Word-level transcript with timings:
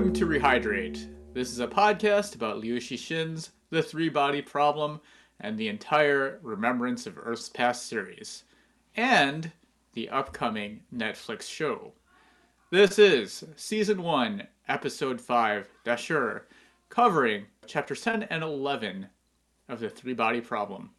Welcome 0.00 0.14
to 0.14 0.26
Rehydrate. 0.26 1.12
This 1.34 1.50
is 1.50 1.60
a 1.60 1.66
podcast 1.66 2.34
about 2.34 2.56
Liu 2.56 2.78
Cixin's 2.78 3.50
The 3.68 3.82
Three 3.82 4.08
Body 4.08 4.40
Problem 4.40 4.98
and 5.40 5.58
the 5.58 5.68
entire 5.68 6.40
Remembrance 6.42 7.06
of 7.06 7.18
Earth's 7.18 7.50
Past 7.50 7.84
series, 7.86 8.44
and 8.96 9.52
the 9.92 10.08
upcoming 10.08 10.80
Netflix 10.90 11.42
show. 11.42 11.92
This 12.70 12.98
is 12.98 13.44
Season 13.56 14.02
1, 14.02 14.46
Episode 14.68 15.20
5, 15.20 15.68
Da 15.84 15.96
Shi, 15.96 16.14
covering 16.88 17.44
chapters 17.66 18.00
10 18.00 18.22
and 18.22 18.42
11 18.42 19.06
of 19.68 19.80
The 19.80 19.90
Three 19.90 20.14
Body 20.14 20.40
Problem. 20.40 20.92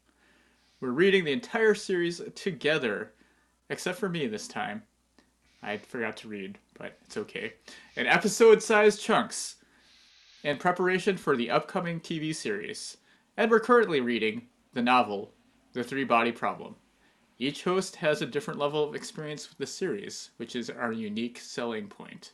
We're 0.80 0.92
reading 0.92 1.24
the 1.24 1.34
entire 1.34 1.74
series 1.74 2.22
together, 2.36 3.14
except 3.72 3.98
for 3.98 4.10
me 4.10 4.28
this 4.28 4.48
time. 4.48 4.84
I 5.64 5.78
forgot 5.78 6.18
to 6.18 6.28
read, 6.28 6.58
but 6.78 6.98
it's 7.06 7.18
okay. 7.18 7.54
In 7.96 8.08
episode 8.08 8.64
sized 8.64 9.02
chunks, 9.02 9.56
in 10.44 10.58
preparation 10.58 11.18
for 11.18 11.38
the 11.38 11.52
upcoming 11.52 12.00
TV 12.00 12.34
series. 12.34 12.98
And 13.38 13.50
we're 13.50 13.60
currently 13.60 14.02
reading 14.02 14.48
the 14.74 14.82
novel, 14.82 15.32
The 15.74 15.84
Three 15.84 16.04
Body 16.04 16.32
Problem. 16.32 16.76
Each 17.38 17.64
host 17.64 17.96
has 17.98 18.22
a 18.22 18.28
different 18.28 18.60
level 18.60 18.84
of 18.84 18.96
experience 18.96 19.50
with 19.50 19.58
the 19.58 19.68
series, 19.68 20.32
which 20.38 20.56
is 20.56 20.70
our 20.70 20.92
unique 20.92 21.40
selling 21.40 21.88
point. 21.88 22.34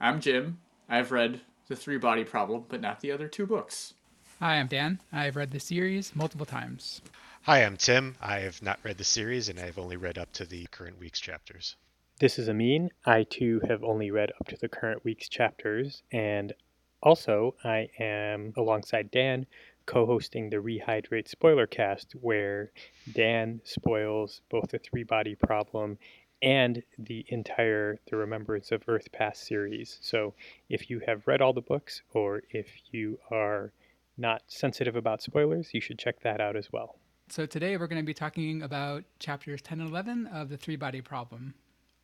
I'm 0.00 0.20
Jim. 0.20 0.58
I've 0.88 1.12
read 1.12 1.40
The 1.66 1.76
Three 1.76 1.98
Body 1.98 2.24
Problem, 2.24 2.64
but 2.68 2.80
not 2.80 3.00
the 3.00 3.12
other 3.12 3.28
two 3.28 3.46
books. 3.46 3.94
Hi, 4.40 4.56
I'm 4.56 4.68
Dan. 4.68 5.00
I've 5.12 5.36
read 5.36 5.50
the 5.50 5.60
series 5.60 6.14
multiple 6.14 6.46
times. 6.46 7.02
Hi, 7.42 7.64
I'm 7.64 7.76
Tim. 7.76 8.16
I 8.20 8.40
have 8.40 8.62
not 8.62 8.78
read 8.82 8.98
the 8.98 9.04
series 9.04 9.48
and 9.48 9.58
I've 9.58 9.78
only 9.78 9.96
read 9.96 10.18
up 10.18 10.32
to 10.34 10.44
the 10.44 10.66
current 10.70 11.00
week's 11.00 11.20
chapters. 11.20 11.76
This 12.20 12.36
is 12.36 12.48
Amin. 12.48 12.90
I 13.06 13.22
too 13.22 13.60
have 13.68 13.84
only 13.84 14.10
read 14.10 14.32
up 14.40 14.48
to 14.48 14.56
the 14.56 14.68
current 14.68 15.04
week's 15.04 15.28
chapters, 15.28 16.02
and 16.10 16.52
also 17.00 17.54
I 17.62 17.90
am 18.00 18.52
alongside 18.56 19.12
Dan 19.12 19.46
co 19.86 20.04
hosting 20.04 20.50
the 20.50 20.56
Rehydrate 20.56 21.28
spoiler 21.28 21.68
cast, 21.68 22.14
where 22.20 22.72
Dan 23.12 23.60
spoils 23.62 24.42
both 24.50 24.70
the 24.70 24.80
three 24.80 25.04
body 25.04 25.36
problem 25.36 25.96
and 26.42 26.82
the 26.98 27.24
entire 27.28 28.00
The 28.10 28.16
Remembrance 28.16 28.72
of 28.72 28.82
Earth 28.88 29.12
Past 29.12 29.46
series. 29.46 29.98
So 30.00 30.34
if 30.68 30.90
you 30.90 31.00
have 31.06 31.28
read 31.28 31.40
all 31.40 31.52
the 31.52 31.60
books 31.60 32.02
or 32.14 32.42
if 32.50 32.66
you 32.90 33.20
are 33.30 33.72
not 34.16 34.42
sensitive 34.48 34.96
about 34.96 35.22
spoilers, 35.22 35.72
you 35.72 35.80
should 35.80 36.00
check 36.00 36.20
that 36.22 36.40
out 36.40 36.56
as 36.56 36.72
well. 36.72 36.98
So 37.28 37.46
today 37.46 37.76
we're 37.76 37.86
going 37.86 38.02
to 38.02 38.06
be 38.06 38.14
talking 38.14 38.62
about 38.62 39.04
chapters 39.20 39.62
10 39.62 39.80
and 39.80 39.90
11 39.90 40.26
of 40.26 40.48
the 40.48 40.56
three 40.56 40.76
body 40.76 41.00
problem. 41.00 41.54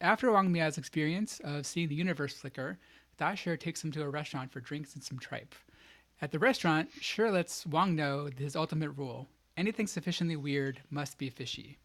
After 0.05 0.31
Wang 0.31 0.53
Miao's 0.53 0.77
experience 0.77 1.41
of 1.45 1.65
seeing 1.65 1.89
the 1.89 1.95
universe 1.95 2.35
flicker, 2.35 2.79
Da 3.17 3.35
takes 3.35 3.83
him 3.83 3.91
to 3.93 4.03
a 4.03 4.11
restaurant 4.11 4.53
for 4.53 4.61
drinks 4.61 4.95
and 4.95 5.03
some 5.03 5.19
tripe. 5.19 5.55
At 6.21 6.31
the 6.31 6.39
restaurant, 6.39 6.91
Shi 7.01 7.23
lets 7.23 7.67
Wang 7.67 7.97
know 7.97 8.29
his 8.37 8.55
ultimate 8.55 8.91
rule 8.91 9.31
anything 9.57 9.87
sufficiently 9.87 10.37
weird 10.37 10.83
must 10.91 11.17
be 11.17 11.31
fishy. 11.31 11.79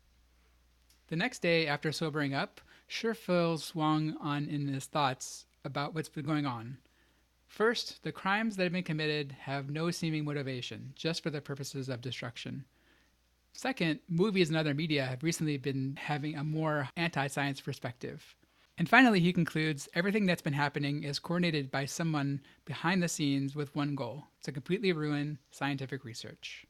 The 1.07 1.15
next 1.15 1.41
day, 1.41 1.65
after 1.65 1.93
sobering 1.93 2.33
up, 2.33 2.59
Shi 2.87 3.13
fills 3.13 3.73
Wang 3.73 4.17
on 4.19 4.49
in 4.49 4.67
his 4.67 4.87
thoughts 4.87 5.45
about 5.63 5.95
what's 5.95 6.09
been 6.09 6.25
going 6.25 6.45
on. 6.45 6.77
First, 7.47 8.03
the 8.03 8.11
crimes 8.11 8.57
that 8.57 8.63
have 8.63 8.73
been 8.73 8.83
committed 8.83 9.31
have 9.31 9.69
no 9.69 9.91
seeming 9.91 10.25
motivation, 10.25 10.91
just 10.93 11.23
for 11.23 11.29
the 11.29 11.39
purposes 11.39 11.87
of 11.87 12.01
destruction. 12.01 12.65
Second, 13.53 13.99
movies 14.07 14.49
and 14.49 14.57
other 14.57 14.73
media 14.73 15.05
have 15.05 15.23
recently 15.23 15.57
been 15.57 15.97
having 15.99 16.35
a 16.35 16.43
more 16.43 16.89
anti 16.95 17.27
science 17.27 17.59
perspective. 17.61 18.35
And 18.77 18.87
finally, 18.87 19.19
he 19.19 19.33
concludes 19.33 19.89
everything 19.93 20.25
that's 20.25 20.41
been 20.41 20.53
happening 20.53 21.03
is 21.03 21.19
coordinated 21.19 21.69
by 21.69 21.83
someone 21.83 22.41
behind 22.63 23.03
the 23.03 23.09
scenes 23.09 23.53
with 23.53 23.75
one 23.75 23.93
goal 23.93 24.27
to 24.43 24.53
completely 24.53 24.93
ruin 24.93 25.37
scientific 25.51 26.05
research. 26.05 26.65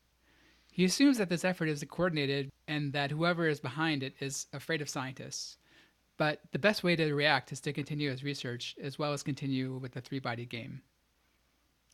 He 0.72 0.86
assumes 0.86 1.20
that 1.20 1.30
this 1.30 1.46
effort 1.46 1.70
is 1.70 1.84
coordinated 1.88 2.50
and 2.68 2.94
that 2.94 3.12
whoever 3.12 3.48
is 3.48 3.60
behind 3.60 4.02
it 4.02 4.16
is 4.20 4.48
afraid 4.54 4.82
of 4.82 4.90
scientists. 4.90 5.58
But 6.18 6.42
the 6.52 6.60
best 6.60 6.84
way 6.84 6.96
to 6.96 7.14
react 7.14 7.52
is 7.52 7.62
to 7.62 7.74
continue 7.74 8.10
his 8.10 8.24
research 8.24 8.76
as 8.82 8.98
well 8.98 9.14
as 9.14 9.22
continue 9.22 9.78
with 9.78 9.92
the 9.92 10.02
three 10.02 10.20
body 10.20 10.46
game. 10.46 10.82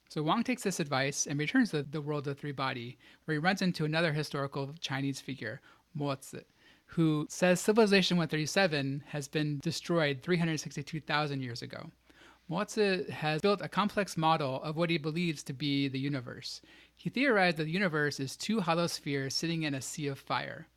So 0.10 0.22
Wang 0.22 0.44
takes 0.44 0.64
this 0.64 0.80
advice 0.80 1.26
and 1.26 1.40
returns 1.40 1.72
to 1.72 1.84
the 1.84 2.02
world 2.02 2.28
of 2.28 2.38
three 2.38 2.52
body, 2.52 2.98
where 3.26 3.34
he 3.34 3.40
runs 3.40 3.62
into 3.62 3.86
another 3.86 4.14
historical 4.14 4.74
Chinese 4.80 5.20
figure, 5.20 5.62
Mo 5.94 6.16
Zi, 6.22 6.42
who 6.86 7.26
says 7.30 7.60
Civilization 7.60 8.18
137 8.18 9.04
has 9.08 9.28
been 9.28 9.60
destroyed 9.60 10.22
362,000 10.22 11.42
years 11.42 11.62
ago. 11.62 11.90
Mo 12.48 12.64
Zi 12.70 13.10
has 13.12 13.42
built 13.42 13.62
a 13.62 13.68
complex 13.68 14.16
model 14.16 14.62
of 14.62 14.78
what 14.78 14.92
he 14.92 15.00
believes 15.00 15.42
to 15.44 15.54
be 15.54 15.88
the 15.88 16.00
universe. 16.00 16.62
He 16.96 17.10
theorized 17.10 17.58
that 17.58 17.64
the 17.64 17.72
universe 17.72 18.20
is 18.20 18.38
two 18.38 18.62
hollow 18.62 18.88
spheres 18.88 19.36
sitting 19.36 19.64
in 19.64 19.74
a 19.74 19.82
sea 19.82 20.08
of 20.08 20.20
fire. 20.20 20.68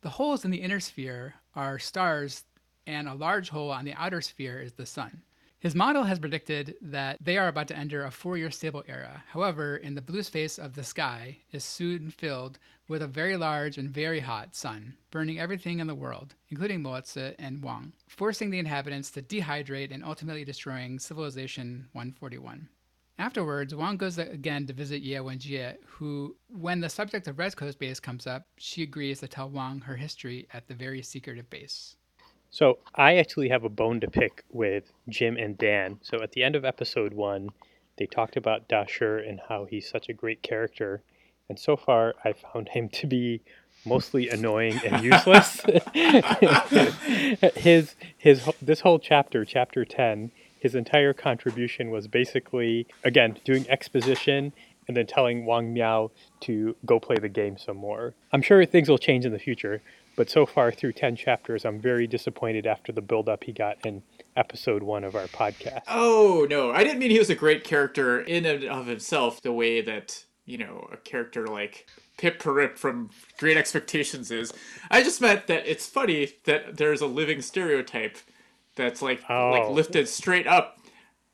The 0.00 0.10
holes 0.10 0.44
in 0.44 0.52
the 0.52 0.62
inner 0.62 0.78
sphere 0.78 1.34
are 1.56 1.80
stars, 1.80 2.44
and 2.86 3.08
a 3.08 3.14
large 3.14 3.48
hole 3.48 3.72
on 3.72 3.84
the 3.84 3.94
outer 3.94 4.20
sphere 4.20 4.60
is 4.60 4.74
the 4.74 4.86
sun. 4.86 5.22
His 5.60 5.74
model 5.74 6.04
has 6.04 6.20
predicted 6.20 6.76
that 6.80 7.18
they 7.20 7.36
are 7.36 7.48
about 7.48 7.66
to 7.68 7.76
enter 7.76 8.04
a 8.04 8.12
four 8.12 8.38
year 8.38 8.50
stable 8.50 8.84
era. 8.86 9.24
However, 9.26 9.76
in 9.76 9.96
the 9.96 10.00
blue 10.00 10.22
space 10.22 10.56
of 10.56 10.74
the 10.74 10.84
sky 10.84 11.38
is 11.50 11.64
soon 11.64 12.12
filled 12.12 12.60
with 12.86 13.02
a 13.02 13.08
very 13.08 13.36
large 13.36 13.76
and 13.76 13.90
very 13.90 14.20
hot 14.20 14.54
sun, 14.54 14.94
burning 15.10 15.40
everything 15.40 15.80
in 15.80 15.88
the 15.88 15.96
world, 15.96 16.36
including 16.48 16.80
Mozi 16.80 17.34
and 17.40 17.60
Wang, 17.60 17.92
forcing 18.06 18.50
the 18.50 18.60
inhabitants 18.60 19.10
to 19.10 19.22
dehydrate 19.22 19.92
and 19.92 20.04
ultimately 20.04 20.44
destroying 20.44 21.00
Civilization 21.00 21.88
141. 21.92 22.68
Afterwards, 23.18 23.74
Wang 23.74 23.96
goes 23.96 24.16
again 24.16 24.64
to 24.68 24.72
visit 24.72 25.02
Ye 25.02 25.16
Wenjie, 25.16 25.76
who, 25.86 26.36
when 26.48 26.78
the 26.78 26.88
subject 26.88 27.26
of 27.26 27.36
Red 27.36 27.56
Coast 27.56 27.80
base 27.80 27.98
comes 27.98 28.28
up, 28.28 28.46
she 28.58 28.84
agrees 28.84 29.18
to 29.20 29.26
tell 29.26 29.50
Wang 29.50 29.80
her 29.80 29.96
history 29.96 30.46
at 30.52 30.68
the 30.68 30.74
very 30.74 31.02
secretive 31.02 31.50
base. 31.50 31.96
So 32.50 32.78
I 32.94 33.16
actually 33.16 33.48
have 33.50 33.64
a 33.64 33.68
bone 33.68 34.00
to 34.00 34.10
pick 34.10 34.44
with 34.50 34.92
Jim 35.08 35.36
and 35.36 35.56
Dan. 35.58 35.98
So 36.02 36.22
at 36.22 36.32
the 36.32 36.42
end 36.42 36.56
of 36.56 36.64
episode 36.64 37.12
one, 37.12 37.50
they 37.98 38.06
talked 38.06 38.36
about 38.36 38.68
Da 38.68 38.86
Shi 38.86 39.04
and 39.04 39.40
how 39.48 39.66
he's 39.66 39.88
such 39.88 40.08
a 40.08 40.12
great 40.12 40.42
character. 40.42 41.02
And 41.48 41.58
so 41.58 41.76
far, 41.76 42.14
I 42.24 42.32
found 42.32 42.70
him 42.70 42.88
to 42.90 43.06
be 43.06 43.42
mostly 43.84 44.28
annoying 44.28 44.80
and 44.84 45.04
useless. 45.12 45.60
his 47.56 47.94
his 48.16 48.48
this 48.62 48.80
whole 48.80 48.98
chapter, 48.98 49.44
chapter 49.44 49.84
ten, 49.84 50.30
his 50.58 50.74
entire 50.74 51.12
contribution 51.12 51.90
was 51.90 52.06
basically 52.06 52.86
again 53.04 53.38
doing 53.44 53.68
exposition 53.68 54.52
and 54.86 54.96
then 54.96 55.06
telling 55.06 55.44
Wang 55.44 55.74
Miao 55.74 56.10
to 56.40 56.74
go 56.86 56.98
play 56.98 57.16
the 57.16 57.28
game 57.28 57.58
some 57.58 57.76
more. 57.76 58.14
I'm 58.32 58.42
sure 58.42 58.64
things 58.64 58.88
will 58.88 58.98
change 58.98 59.26
in 59.26 59.32
the 59.32 59.38
future, 59.38 59.82
but 60.18 60.28
so 60.28 60.44
far 60.44 60.72
through 60.72 60.92
10 60.92 61.14
chapters, 61.14 61.64
I'm 61.64 61.80
very 61.80 62.08
disappointed 62.08 62.66
after 62.66 62.90
the 62.90 63.00
build-up 63.00 63.44
he 63.44 63.52
got 63.52 63.86
in 63.86 64.02
episode 64.34 64.82
one 64.82 65.04
of 65.04 65.14
our 65.14 65.28
podcast. 65.28 65.82
Oh, 65.86 66.44
no. 66.50 66.72
I 66.72 66.82
didn't 66.82 66.98
mean 66.98 67.12
he 67.12 67.20
was 67.20 67.30
a 67.30 67.36
great 67.36 67.62
character 67.62 68.20
in 68.20 68.44
and 68.44 68.64
of 68.64 68.88
himself 68.88 69.40
the 69.40 69.52
way 69.52 69.80
that, 69.80 70.24
you 70.44 70.58
know, 70.58 70.88
a 70.92 70.96
character 70.96 71.46
like 71.46 71.86
Pip 72.16 72.42
Pirip 72.42 72.76
from 72.76 73.10
Great 73.38 73.56
Expectations 73.56 74.32
is. 74.32 74.52
I 74.90 75.04
just 75.04 75.20
meant 75.20 75.46
that 75.46 75.70
it's 75.70 75.86
funny 75.86 76.32
that 76.46 76.76
there's 76.76 77.00
a 77.00 77.06
living 77.06 77.40
stereotype 77.40 78.18
that's 78.74 79.00
like 79.00 79.22
oh. 79.30 79.50
like 79.50 79.70
lifted 79.70 80.08
straight 80.08 80.48
up 80.48 80.80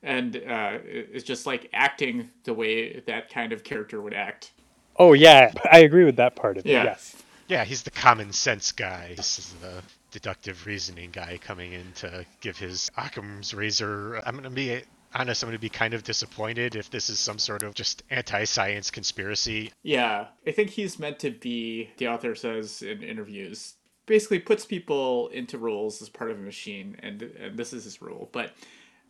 and 0.03 0.37
uh, 0.37 0.77
is 0.85 1.25
just 1.25 1.47
like 1.47 1.71
acting 1.73 2.29
the 2.45 2.53
way 2.53 3.01
that 3.07 3.31
kind 3.31 3.55
of 3.55 3.65
character 3.65 4.03
would 4.03 4.13
act. 4.13 4.53
Oh 4.99 5.15
yeah, 5.15 5.53
I 5.73 5.79
agree 5.79 6.05
with 6.05 6.17
that 6.17 6.37
part 6.37 6.59
of 6.59 6.67
it. 6.67 6.71
Yeah. 6.71 6.85
Yes. 6.85 7.24
Yeah, 7.49 7.65
he's 7.65 7.83
the 7.83 7.91
common 7.91 8.33
sense 8.33 8.73
guy. 8.73 9.15
This 9.17 9.39
is 9.39 9.55
the 9.61 9.83
deductive 10.11 10.67
reasoning 10.67 11.11
guy 11.11 11.39
coming 11.43 11.73
in 11.73 11.93
to 11.97 12.25
give 12.41 12.57
his 12.57 12.91
Occam's 12.97 13.53
razor. 13.53 14.23
I'm 14.25 14.35
going 14.35 14.45
to 14.45 14.51
be 14.51 14.83
honest, 15.15 15.43
I'm 15.43 15.49
going 15.49 15.57
to 15.57 15.61
be 15.61 15.69
kind 15.69 15.95
of 15.95 16.03
disappointed 16.03 16.75
if 16.77 16.91
this 16.91 17.09
is 17.11 17.19
some 17.19 17.39
sort 17.39 17.63
of 17.63 17.75
just 17.75 18.03
anti 18.11 18.45
science 18.45 18.91
conspiracy. 18.91 19.73
Yeah, 19.83 20.27
I 20.47 20.53
think 20.53 20.71
he's 20.71 20.99
meant 20.99 21.19
to 21.21 21.31
be, 21.31 21.91
the 21.99 22.09
author 22.09 22.35
says 22.35 22.83
in 22.83 23.03
interviews, 23.03 23.75
basically 24.07 24.39
puts 24.39 24.65
people 24.65 25.29
into 25.29 25.59
roles 25.59 26.03
as 26.03 26.09
part 26.09 26.31
of 26.31 26.39
a 26.39 26.43
machine, 26.43 26.97
and, 27.01 27.23
and 27.23 27.57
this 27.57 27.73
is 27.73 27.85
his 27.85 28.03
role. 28.03 28.29
But 28.33 28.53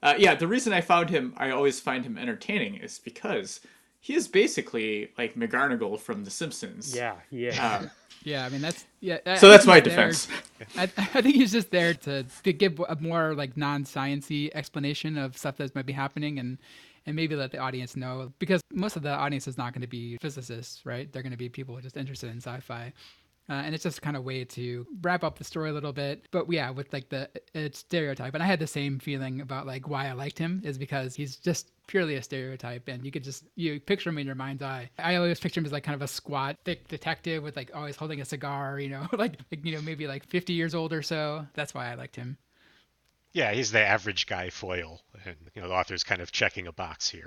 uh, 0.02 0.14
yeah, 0.18 0.34
the 0.34 0.46
reason 0.46 0.72
I 0.72 0.80
found 0.80 1.10
him, 1.10 1.34
I 1.36 1.50
always 1.50 1.80
find 1.80 2.04
him 2.04 2.18
entertaining, 2.18 2.76
is 2.76 2.98
because 2.98 3.60
he 4.00 4.14
is 4.14 4.28
basically 4.28 5.10
like 5.16 5.34
McGarnagle 5.34 5.98
from 5.98 6.24
The 6.24 6.30
Simpsons. 6.30 6.94
Yeah, 6.94 7.14
yeah. 7.30 7.78
Um, 7.78 7.90
yeah, 8.24 8.44
I 8.44 8.48
mean 8.48 8.62
that's 8.62 8.86
yeah. 9.00 9.18
I, 9.26 9.36
so 9.36 9.48
that's 9.48 9.66
my 9.66 9.80
defense. 9.80 10.28
I, 10.76 10.84
I, 10.84 11.22
think 11.22 11.36
he's 11.36 11.52
just 11.52 11.70
there 11.70 11.94
to, 11.94 12.24
to 12.42 12.52
give 12.52 12.80
a 12.80 12.96
more 12.98 13.34
like 13.34 13.56
non-sciency 13.56 14.50
explanation 14.54 15.18
of 15.18 15.36
stuff 15.36 15.58
that 15.58 15.74
might 15.74 15.86
be 15.86 15.92
happening 15.92 16.38
and 16.38 16.58
and 17.06 17.14
maybe 17.14 17.36
let 17.36 17.52
the 17.52 17.58
audience 17.58 17.96
know 17.96 18.32
because 18.38 18.62
most 18.72 18.96
of 18.96 19.02
the 19.02 19.10
audience 19.10 19.46
is 19.46 19.58
not 19.58 19.74
going 19.74 19.82
to 19.82 19.88
be 19.88 20.16
physicists, 20.22 20.84
right? 20.86 21.12
They're 21.12 21.22
going 21.22 21.32
to 21.32 21.38
be 21.38 21.50
people 21.50 21.78
just 21.80 21.96
interested 21.98 22.30
in 22.30 22.38
sci-fi. 22.38 22.92
Uh, 23.48 23.52
and 23.54 23.74
it's 23.74 23.84
just 23.84 24.00
kind 24.00 24.16
of 24.16 24.24
way 24.24 24.42
to 24.42 24.86
wrap 25.02 25.22
up 25.22 25.36
the 25.38 25.44
story 25.44 25.68
a 25.68 25.72
little 25.72 25.92
bit. 25.92 26.26
But 26.30 26.50
yeah, 26.50 26.70
with 26.70 26.90
like 26.94 27.10
the 27.10 27.28
it's 27.52 27.80
stereotype, 27.80 28.32
and 28.32 28.42
I 28.42 28.46
had 28.46 28.58
the 28.58 28.66
same 28.66 28.98
feeling 28.98 29.42
about 29.42 29.66
like 29.66 29.86
why 29.86 30.08
I 30.08 30.12
liked 30.12 30.38
him 30.38 30.62
is 30.64 30.78
because 30.78 31.14
he's 31.14 31.36
just 31.36 31.70
purely 31.86 32.14
a 32.14 32.22
stereotype, 32.22 32.88
and 32.88 33.04
you 33.04 33.10
could 33.10 33.22
just 33.22 33.44
you 33.56 33.78
picture 33.80 34.08
him 34.08 34.16
in 34.16 34.24
your 34.26 34.34
mind's 34.34 34.62
eye. 34.62 34.88
I 34.98 35.16
always 35.16 35.40
picture 35.40 35.60
him 35.60 35.66
as 35.66 35.72
like 35.72 35.84
kind 35.84 35.94
of 35.94 36.00
a 36.00 36.08
squat, 36.08 36.56
thick 36.64 36.88
detective 36.88 37.42
with 37.42 37.54
like 37.56 37.70
always 37.74 37.96
holding 37.96 38.22
a 38.22 38.24
cigar, 38.24 38.78
you 38.80 38.88
know, 38.88 39.06
like, 39.12 39.38
like 39.52 39.64
you 39.64 39.74
know 39.74 39.82
maybe 39.82 40.06
like 40.06 40.26
50 40.26 40.54
years 40.54 40.74
old 40.74 40.92
or 40.94 41.02
so. 41.02 41.46
That's 41.52 41.74
why 41.74 41.90
I 41.90 41.94
liked 41.96 42.16
him. 42.16 42.38
Yeah, 43.34 43.52
he's 43.52 43.72
the 43.72 43.80
average 43.80 44.26
guy 44.26 44.48
foil, 44.48 45.02
and 45.24 45.36
you 45.54 45.60
know 45.60 45.68
the 45.68 45.74
author's 45.74 46.04
kind 46.04 46.22
of 46.22 46.32
checking 46.32 46.66
a 46.66 46.72
box 46.72 47.08
here. 47.10 47.26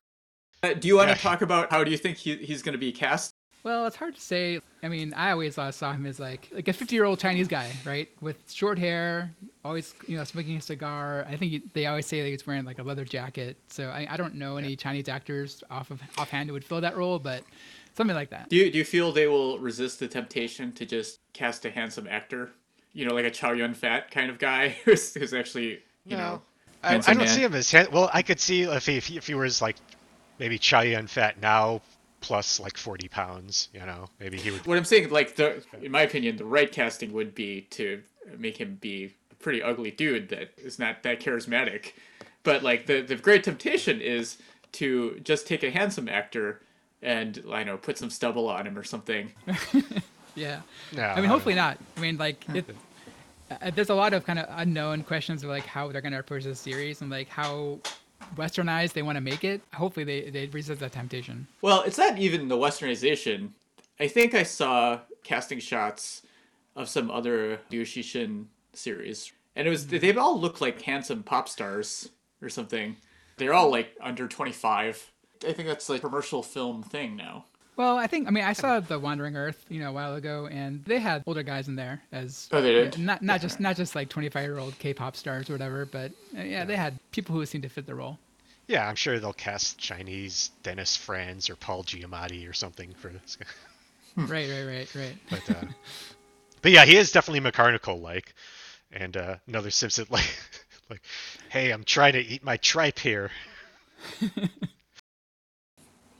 Uh, 0.64 0.74
do 0.74 0.88
you 0.88 0.96
want 0.96 1.10
Yeah. 1.10 1.16
to 1.16 1.22
talk 1.22 1.42
about 1.42 1.70
how 1.72 1.84
do 1.84 1.92
you 1.92 1.98
think 1.98 2.18
he, 2.18 2.38
he's 2.38 2.62
going 2.64 2.74
to 2.74 2.80
be 2.80 2.92
cast? 2.92 3.36
Well, 3.64 3.86
it's 3.86 3.96
hard 3.96 4.16
to 4.16 4.22
say. 4.22 4.62
I 4.82 4.88
mean, 4.88 5.14
I 5.14 5.32
always 5.32 5.58
uh, 5.58 5.72
saw 5.72 5.92
him 5.92 6.06
as 6.06 6.20
like 6.20 6.50
like 6.54 6.68
a 6.68 6.74
50 6.74 6.96
year 6.96 7.06
old 7.06 7.20
Chinese 7.20 7.48
guy, 7.48 7.70
right, 7.86 8.10
with 8.22 8.38
short 8.52 8.80
hair, 8.80 9.36
always 9.66 9.94
you 10.08 10.18
know 10.18 10.24
smoking 10.24 10.58
a 10.58 10.62
cigar. 10.62 11.26
I 11.28 11.36
think 11.36 11.52
he, 11.52 11.64
they 11.74 11.86
always 11.88 12.06
say 12.06 12.22
that 12.22 12.30
he's 12.30 12.48
wearing 12.48 12.66
like 12.66 12.80
a 12.80 12.84
leather 12.84 13.04
jacket. 13.04 13.58
So 13.68 13.90
I, 13.90 14.08
I 14.10 14.18
don't 14.18 14.36
know 14.36 14.58
any 14.58 14.76
Chinese 14.76 15.10
actors 15.10 15.64
off 15.70 15.92
of 15.92 16.02
offhand 16.18 16.50
who 16.50 16.54
would 16.54 16.64
fill 16.64 16.82
that 16.82 16.96
role, 16.96 17.20
but 17.20 17.44
something 17.96 18.16
like 18.16 18.30
that. 18.30 18.50
Do 18.50 18.56
you, 18.56 18.72
do 18.72 18.78
you 18.78 18.86
feel 18.86 19.12
they 19.12 19.28
will 19.28 19.60
resist 19.60 20.00
the 20.00 20.08
temptation 20.08 20.72
to 20.74 20.86
just 20.86 21.20
cast 21.34 21.66
a 21.66 21.72
handsome 21.72 22.08
actor? 22.08 22.52
You 22.94 23.06
know, 23.06 23.16
like 23.16 23.26
a 23.26 23.32
Chow 23.32 23.52
Yun 23.52 23.74
Fat 23.74 24.12
kind 24.12 24.30
of 24.30 24.40
guy 24.40 24.70
who's, 24.86 25.14
who's 25.14 25.34
actually, 25.34 25.82
you 26.06 26.16
know, 26.16 26.42
I, 26.84 26.96
I 26.96 27.00
don't 27.00 27.18
man. 27.18 27.28
see 27.28 27.44
him 27.44 27.54
as 27.54 27.72
hand- 27.72 27.90
well. 27.92 28.10
I 28.14 28.22
could 28.22 28.40
see 28.40 28.64
if 28.64 28.86
he 28.86 28.98
if 28.98 29.08
he, 29.08 29.18
if 29.18 29.28
he 29.28 29.34
was 29.34 29.62
like 29.62 29.76
maybe 30.40 30.58
Chow 30.58 30.82
Yun 30.82 31.08
Fat 31.08 31.42
now 31.42 31.82
plus 32.22 32.60
like 32.60 32.78
40 32.78 33.08
pounds. 33.08 33.70
You 33.74 33.82
know, 33.82 34.08
maybe 34.20 34.38
he 34.38 34.52
would. 34.52 34.66
What 34.66 34.78
I'm 34.78 34.86
saying, 34.86 35.10
like 35.10 35.36
the, 35.36 35.64
in 35.82 35.92
my 35.92 36.02
opinion, 36.02 36.38
the 36.38 36.46
right 36.46 36.72
casting 36.72 37.14
would 37.14 37.36
be 37.36 37.62
to 37.72 38.02
make 38.38 38.58
him 38.58 38.78
be 38.82 39.14
a 39.32 39.36
pretty 39.36 39.62
ugly 39.62 39.92
dude 39.92 40.30
that 40.30 40.52
is 40.58 40.80
not 40.80 41.04
that 41.04 41.20
charismatic. 41.20 41.94
But 42.44 42.64
like 42.64 42.86
the 42.86 43.02
the 43.02 43.16
great 43.16 43.44
temptation 43.44 44.02
is 44.02 44.38
to 44.74 45.20
just 45.24 45.48
take 45.48 45.64
a 45.64 45.72
handsome 45.72 46.08
actor 46.10 46.62
and 47.02 47.44
I 47.52 47.64
know 47.64 47.78
put 47.78 47.98
some 47.98 48.10
stubble 48.10 48.48
on 48.48 48.68
him 48.68 48.78
or 48.78 48.84
something. 48.84 49.32
Yeah. 50.38 50.62
No, 50.96 51.04
I 51.04 51.20
mean, 51.20 51.30
hopefully 51.30 51.56
not. 51.56 51.78
I 51.98 52.00
mean, 52.00 52.18
like, 52.18 52.46
it, 52.54 52.64
uh, 53.50 53.72
there's 53.72 53.90
a 53.90 53.96
lot 53.96 54.14
of 54.14 54.26
kind 54.26 54.38
of 54.40 54.46
unknown 54.50 55.04
questions 55.04 55.44
of 55.44 55.50
like 55.50 55.66
how 55.66 55.92
they're 55.92 56.02
going 56.02 56.14
to 56.14 56.20
approach 56.20 56.44
this 56.44 56.60
series 56.60 57.02
and 57.02 57.10
like 57.10 57.28
how 57.28 57.80
westernized 58.36 58.94
they 58.94 59.02
want 59.02 59.16
to 59.16 59.22
make 59.22 59.44
it. 59.44 59.62
Hopefully, 59.74 60.04
they 60.04 60.30
they 60.30 60.48
resist 60.48 60.80
that 60.82 60.92
temptation. 60.92 61.48
Well, 61.62 61.82
it's 61.84 61.98
not 61.98 62.18
even 62.18 62.48
the 62.48 62.58
westernization. 62.58 63.50
I 64.00 64.08
think 64.08 64.34
I 64.34 64.44
saw 64.44 65.00
casting 65.24 65.60
shots 65.60 66.22
of 66.76 66.88
some 66.88 67.10
other 67.10 67.60
Liu 67.72 67.84
Cixin 67.84 68.46
series, 68.74 69.32
and 69.56 69.68
it 69.68 69.72
was 69.72 69.86
mm-hmm. 69.86 69.98
they 70.00 70.16
all 70.16 70.40
look 70.40 70.62
like 70.62 70.82
handsome 70.82 71.24
pop 71.24 71.50
stars 71.50 72.10
or 72.42 72.50
something. 72.50 72.96
They're 73.38 73.54
all 73.54 73.72
like 73.72 73.96
under 74.02 74.28
twenty 74.28 74.52
five. 74.52 75.12
I 75.48 75.54
think 75.54 75.68
that's 75.68 75.90
like 75.90 76.00
a 76.00 76.08
commercial 76.08 76.42
film 76.42 76.84
thing 76.84 77.16
now. 77.16 77.46
Well, 77.78 77.98
I 77.98 78.08
think 78.08 78.28
I 78.28 78.32
mean 78.32 78.44
I 78.44 78.54
saw 78.54 78.80
the 78.80 79.00
Wandering 79.00 79.36
Earth, 79.38 79.64
you 79.70 79.80
know, 79.80 79.90
a 79.90 79.94
while 79.94 80.16
ago, 80.16 80.48
and 80.48 80.84
they 80.86 81.00
had 81.00 81.24
older 81.28 81.44
guys 81.44 81.68
in 81.68 81.76
there 81.76 82.02
as 82.12 82.50
Oh, 82.52 82.62
they 82.62 82.74
did? 82.74 82.98
yeah, 82.98 83.06
not 83.06 83.22
not 83.22 83.40
just 83.42 83.60
not 83.60 83.76
just 83.78 83.96
like 83.96 84.10
25 84.10 84.44
year 84.44 84.58
old 84.58 84.78
K-pop 84.80 85.16
stars 85.16 85.50
or 85.50 85.54
whatever, 85.54 85.86
but 85.86 86.12
uh, 86.38 86.42
yeah, 86.42 86.66
they 86.66 86.76
had 86.76 87.00
people 87.12 87.36
who 87.36 87.46
seemed 87.46 87.64
to 87.64 87.70
fit 87.70 87.86
the 87.86 87.96
role. 87.96 88.18
Yeah, 88.68 88.88
I'm 88.88 88.96
sure 88.96 89.20
they'll 89.20 89.32
cast 89.34 89.78
Chinese 89.78 90.52
Dennis 90.64 90.98
Franz 90.98 91.50
or 91.50 91.56
Paul 91.56 91.84
Giamatti 91.84 92.50
or 92.50 92.54
something 92.54 92.94
for 92.96 93.10
this. 93.10 93.38
right, 94.18 94.50
right, 94.50 94.66
right, 94.66 94.96
right. 94.96 95.18
But 95.30 95.50
uh, 95.56 95.66
but 96.62 96.72
yeah, 96.72 96.86
he 96.86 96.98
is 96.98 97.12
definitely 97.12 97.50
McGarnagle 97.50 98.02
like, 98.02 98.34
and 98.92 99.16
uh, 99.16 99.36
another 99.48 99.70
Simpson 99.70 100.08
like 100.10 100.28
like, 100.90 101.02
hey, 101.50 101.72
I'm 101.72 101.84
trying 101.84 102.14
to 102.14 102.20
eat 102.22 102.44
my 102.44 102.58
tripe 102.58 103.00
here. 103.00 103.30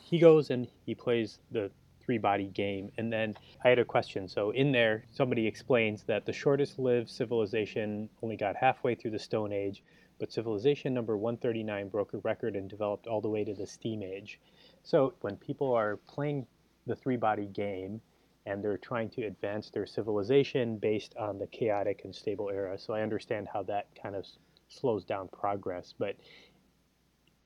He 0.10 0.20
goes 0.20 0.50
and 0.52 0.68
he 0.86 0.96
plays 0.96 1.40
the 1.52 1.70
three 2.00 2.18
body 2.18 2.48
game. 2.48 2.90
And 2.98 3.12
then 3.12 3.36
i 3.66 3.68
had 3.68 3.80
a 3.80 3.86
question. 3.86 4.30
So 4.30 4.52
in 4.52 4.72
there 4.72 5.04
somebody 5.12 5.46
explains 5.46 6.04
that 6.04 6.26
the 6.26 6.32
shortest 6.32 6.80
lived 6.80 7.10
civilization 7.10 8.10
only 8.24 8.38
got 8.38 8.56
halfway 8.56 8.96
through 8.96 9.12
the 9.12 9.20
stone 9.20 9.52
age 9.52 9.84
but 10.20 10.32
civilization 10.32 10.94
number 10.94 11.16
139 11.18 11.90
broke 11.90 12.14
a 12.14 12.18
record 12.20 12.56
and 12.56 12.70
developed 12.70 13.06
all 13.06 13.22
the 13.22 13.30
way 13.30 13.44
to 13.44 13.54
the 13.54 13.68
steam 13.68 14.02
age. 14.02 14.40
So 14.82 15.14
when 15.22 15.36
people 15.36 15.74
are 15.74 15.98
playing 16.08 16.48
the 16.88 16.96
three 16.96 17.18
body 17.18 17.46
game 17.48 18.02
and 18.46 18.64
they're 18.64 18.78
trying 18.78 19.10
to 19.10 19.24
advance 19.24 19.70
their 19.70 19.86
civilization 19.86 20.78
based 20.78 21.14
on 21.18 21.38
the 21.38 21.48
chaotic 21.48 22.02
and 22.06 22.16
stable 22.16 22.50
era 22.50 22.80
so 22.80 22.94
i 22.94 23.02
understand 23.02 23.46
how 23.52 23.62
that 23.64 23.88
kind 24.02 24.16
of 24.16 24.26
slows 24.70 25.06
down 25.06 25.28
progress. 25.30 25.94
But 25.98 26.16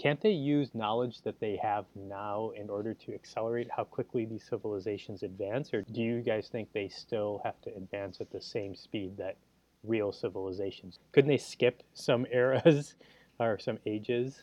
can't 0.02 0.20
they 0.22 0.32
use 0.32 0.74
knowledge 0.74 1.22
that 1.22 1.40
they 1.40 1.58
have 1.62 1.86
now 1.96 2.52
in 2.56 2.72
order 2.72 2.92
to 2.96 3.14
accelerate 3.14 3.70
how 3.70 3.84
quickly 3.84 4.26
these 4.26 4.44
civilizations 4.44 5.22
advance? 5.22 5.76
Or 5.76 5.84
do 5.84 6.02
you 6.02 6.22
guys 6.22 6.50
think 6.52 6.70
they 6.74 6.90
still 6.90 7.40
have 7.44 7.62
to 7.62 7.76
advance 7.76 8.20
at 8.20 8.32
the 8.32 8.42
same 8.42 8.74
speed 8.74 9.16
that 9.18 9.38
real 9.84 10.12
civilizations? 10.12 10.98
Couldn't 11.12 11.30
they 11.30 11.38
skip 11.38 11.84
some 11.94 12.26
eras 12.32 12.96
or 13.40 13.60
some 13.60 13.78
ages? 13.86 14.42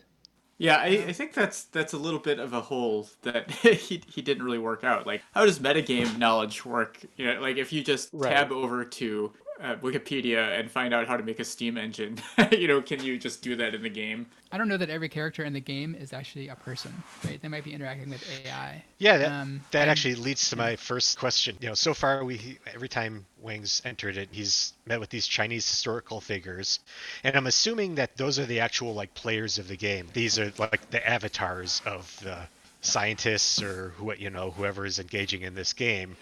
Yeah, 0.59 0.77
I, 0.77 0.87
I 1.09 1.13
think 1.13 1.35
that's 1.35 1.65
that's 1.65 1.93
a 1.93 1.99
little 1.99 2.21
bit 2.21 2.39
of 2.39 2.53
a 2.53 2.61
hole 2.61 3.09
that 3.23 3.51
he, 3.63 4.03
he 4.13 4.23
didn't 4.23 4.45
really 4.45 4.59
work 4.59 4.85
out. 4.85 5.07
Like, 5.07 5.23
how 5.33 5.45
does 5.45 5.59
metagame 5.59 6.19
knowledge 6.19 6.65
work? 6.65 6.99
You 7.17 7.35
know, 7.35 7.41
like 7.41 7.57
if 7.57 7.73
you 7.73 7.83
just 7.83 8.11
Right. 8.13 8.33
tab 8.33 8.53
over 8.53 8.85
to 8.85 9.33
uh, 9.61 9.75
Wikipedia 9.77 10.59
and 10.59 10.71
find 10.71 10.95
out 10.95 11.07
how 11.09 11.17
to 11.17 11.23
make 11.23 11.41
a 11.41 11.45
Steam 11.45 11.77
engine, 11.77 12.19
you 12.53 12.69
know, 12.69 12.81
can 12.81 13.03
you 13.03 13.19
just 13.19 13.43
do 13.43 13.57
that 13.57 13.75
in 13.75 13.83
the 13.83 13.89
game? 13.91 14.27
I 14.51 14.57
don't 14.59 14.69
know 14.69 14.77
that 14.79 14.89
every 14.89 15.09
character 15.09 15.45
in 15.45 15.53
the 15.53 15.61
game 15.61 15.95
is 15.95 16.13
actually 16.13 16.49
a 16.49 16.55
person, 16.55 16.93
right? 17.25 17.41
They 17.43 17.49
might 17.49 17.65
be 17.65 17.75
interacting 17.75 18.09
with 18.11 18.25
AI. 18.47 18.83
Yeah, 18.99 19.19
that, 19.19 19.31
Um, 19.33 19.61
that 19.73 19.83
and- 19.83 19.91
actually 19.91 20.15
leads 20.15 20.49
to 20.51 20.57
my 20.57 20.77
first 20.77 21.19
question. 21.19 21.57
You 21.61 21.69
know, 21.69 21.75
so 21.75 21.93
far 21.93 22.25
we 22.25 22.59
every 22.73 22.89
time 22.89 23.27
Wang's 23.41 23.83
entered 23.85 24.17
it, 24.17 24.29
he's 24.33 24.73
met 24.87 25.01
with 25.01 25.11
these 25.11 25.27
Chinese 25.27 25.69
historical 25.69 26.21
figures, 26.21 26.81
and 27.25 27.37
I'm 27.37 27.47
assuming 27.47 27.97
that 27.97 28.17
those 28.17 28.39
are 28.39 28.47
the 28.47 28.61
actual 28.61 28.95
like 28.95 29.13
players 29.15 29.59
of 29.59 29.69
the 29.69 29.77
game. 29.77 30.09
These 30.13 30.39
are 30.39 30.53
like 30.59 30.89
the 30.91 31.07
avatars 31.07 31.83
of 31.85 32.19
the 32.23 32.39
scientists 32.81 33.61
or 33.63 33.91
who 33.97 34.15
you 34.15 34.31
know 34.31 34.51
whoever 34.53 34.87
is 34.87 34.99
engaging 34.99 35.43
in 35.43 35.55
this 35.55 35.73
game, 35.73 36.17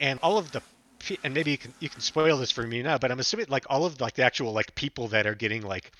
and 0.00 0.18
all 0.22 0.38
of 0.38 0.50
the 0.50 0.60
pe- 0.60 0.66
and 1.24 1.34
maybe 1.34 1.52
you 1.52 1.58
can 1.58 1.74
you 1.80 1.88
can 1.88 2.00
spoil 2.00 2.36
this 2.36 2.50
for 2.50 2.66
me 2.66 2.82
now, 2.82 2.98
but 2.98 3.10
I'm 3.10 3.20
assuming 3.20 3.46
like 3.48 3.64
all 3.68 3.84
of 3.84 4.00
like 4.00 4.14
the 4.14 4.24
actual 4.24 4.52
like 4.52 4.74
people 4.74 5.08
that 5.08 5.26
are 5.26 5.34
getting 5.34 5.62
like 5.62 5.92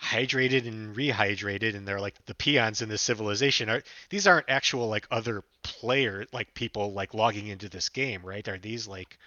hydrated 0.00 0.66
and 0.66 0.94
rehydrated 0.94 1.74
and 1.74 1.86
they're 1.86 2.00
like 2.00 2.14
the 2.26 2.34
peons 2.34 2.82
in 2.82 2.88
this 2.88 3.02
civilization 3.02 3.68
are 3.68 3.82
these 4.10 4.26
aren't 4.28 4.48
actual 4.48 4.88
like 4.88 5.06
other 5.10 5.42
player 5.64 6.24
like 6.32 6.54
people 6.54 6.92
like 6.92 7.14
logging 7.14 7.48
into 7.48 7.68
this 7.68 7.88
game 7.88 8.22
right 8.24 8.46
are 8.46 8.58
these 8.58 8.86
like 8.86 9.18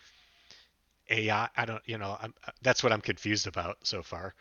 ai 1.10 1.50
i 1.58 1.66
don't 1.66 1.82
you 1.86 1.98
know 1.98 2.18
I'm, 2.22 2.34
that's 2.62 2.84
what 2.84 2.94
i'm 2.94 3.02
confused 3.02 3.48
about 3.48 3.80
so 3.84 4.02
far 4.02 4.34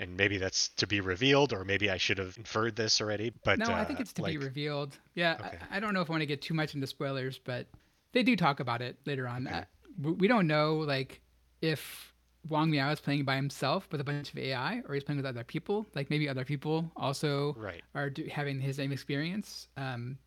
and 0.00 0.16
maybe 0.16 0.38
that's 0.38 0.70
to 0.70 0.88
be 0.88 1.00
revealed 1.00 1.52
or 1.52 1.64
maybe 1.64 1.88
i 1.88 1.98
should 1.98 2.18
have 2.18 2.36
inferred 2.36 2.74
this 2.74 3.00
already 3.00 3.32
but 3.44 3.60
no, 3.60 3.66
I 3.66 3.82
uh, 3.82 3.84
think 3.84 4.00
it's 4.00 4.12
to 4.14 4.22
be 4.22 4.38
revealed. 4.38 4.98
Yeah, 5.14 5.36
Okay. 5.40 5.58
I, 5.70 5.76
I 5.76 5.80
don't 5.80 5.94
know 5.94 6.00
if 6.00 6.10
I 6.10 6.12
want 6.12 6.22
to 6.22 6.26
get 6.26 6.42
too 6.42 6.54
much 6.54 6.74
into 6.74 6.86
spoilers, 6.86 7.38
but 7.38 7.66
they 8.12 8.22
do 8.22 8.36
talk 8.36 8.60
about 8.60 8.82
it 8.82 8.96
later 9.06 9.26
on. 9.26 9.46
Okay. 9.46 9.64
We- 10.00 10.12
we 10.12 10.28
don't 10.28 10.46
know 10.46 10.76
like 10.78 11.20
if 11.60 12.12
Wang 12.48 12.70
Miao 12.70 12.90
is 12.92 13.00
playing 13.00 13.24
by 13.24 13.36
himself 13.36 13.88
with 13.90 14.00
a 14.00 14.04
bunch 14.04 14.30
of 14.30 14.38
AI, 14.38 14.80
or 14.86 14.94
he's 14.94 15.02
playing 15.02 15.16
with 15.16 15.26
other 15.26 15.42
people. 15.44 15.88
Like 15.94 16.10
maybe 16.10 16.28
other 16.28 16.44
people 16.44 16.90
also 16.96 17.54
right 17.54 17.82
are 17.94 18.10
do, 18.10 18.24
having 18.30 18.60
his 18.60 18.76
same 18.76 18.92
experience. 18.92 19.68
Um, 19.76 20.18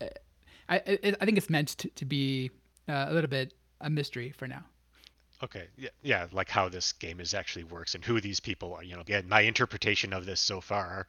I, 0.00 0.08
I 0.68 0.98
I 1.20 1.24
think 1.24 1.36
it's 1.36 1.50
meant 1.50 1.68
to, 1.78 1.88
to 1.90 2.04
be 2.04 2.50
uh, 2.88 3.06
a 3.08 3.12
little 3.12 3.28
bit 3.28 3.54
a 3.80 3.90
mystery 3.90 4.30
for 4.30 4.46
now. 4.46 4.64
Okay, 5.42 5.68
yeah, 5.78 5.88
yeah, 6.02 6.26
like 6.32 6.50
how 6.50 6.68
this 6.68 6.92
game 6.92 7.18
is 7.18 7.32
actually 7.32 7.64
works 7.64 7.94
and 7.94 8.04
who 8.04 8.20
these 8.20 8.40
people 8.40 8.74
are. 8.74 8.82
You 8.82 8.94
know, 8.94 9.00
again, 9.00 9.26
my 9.26 9.40
interpretation 9.40 10.12
of 10.12 10.26
this 10.26 10.38
so 10.40 10.60
far 10.60 11.06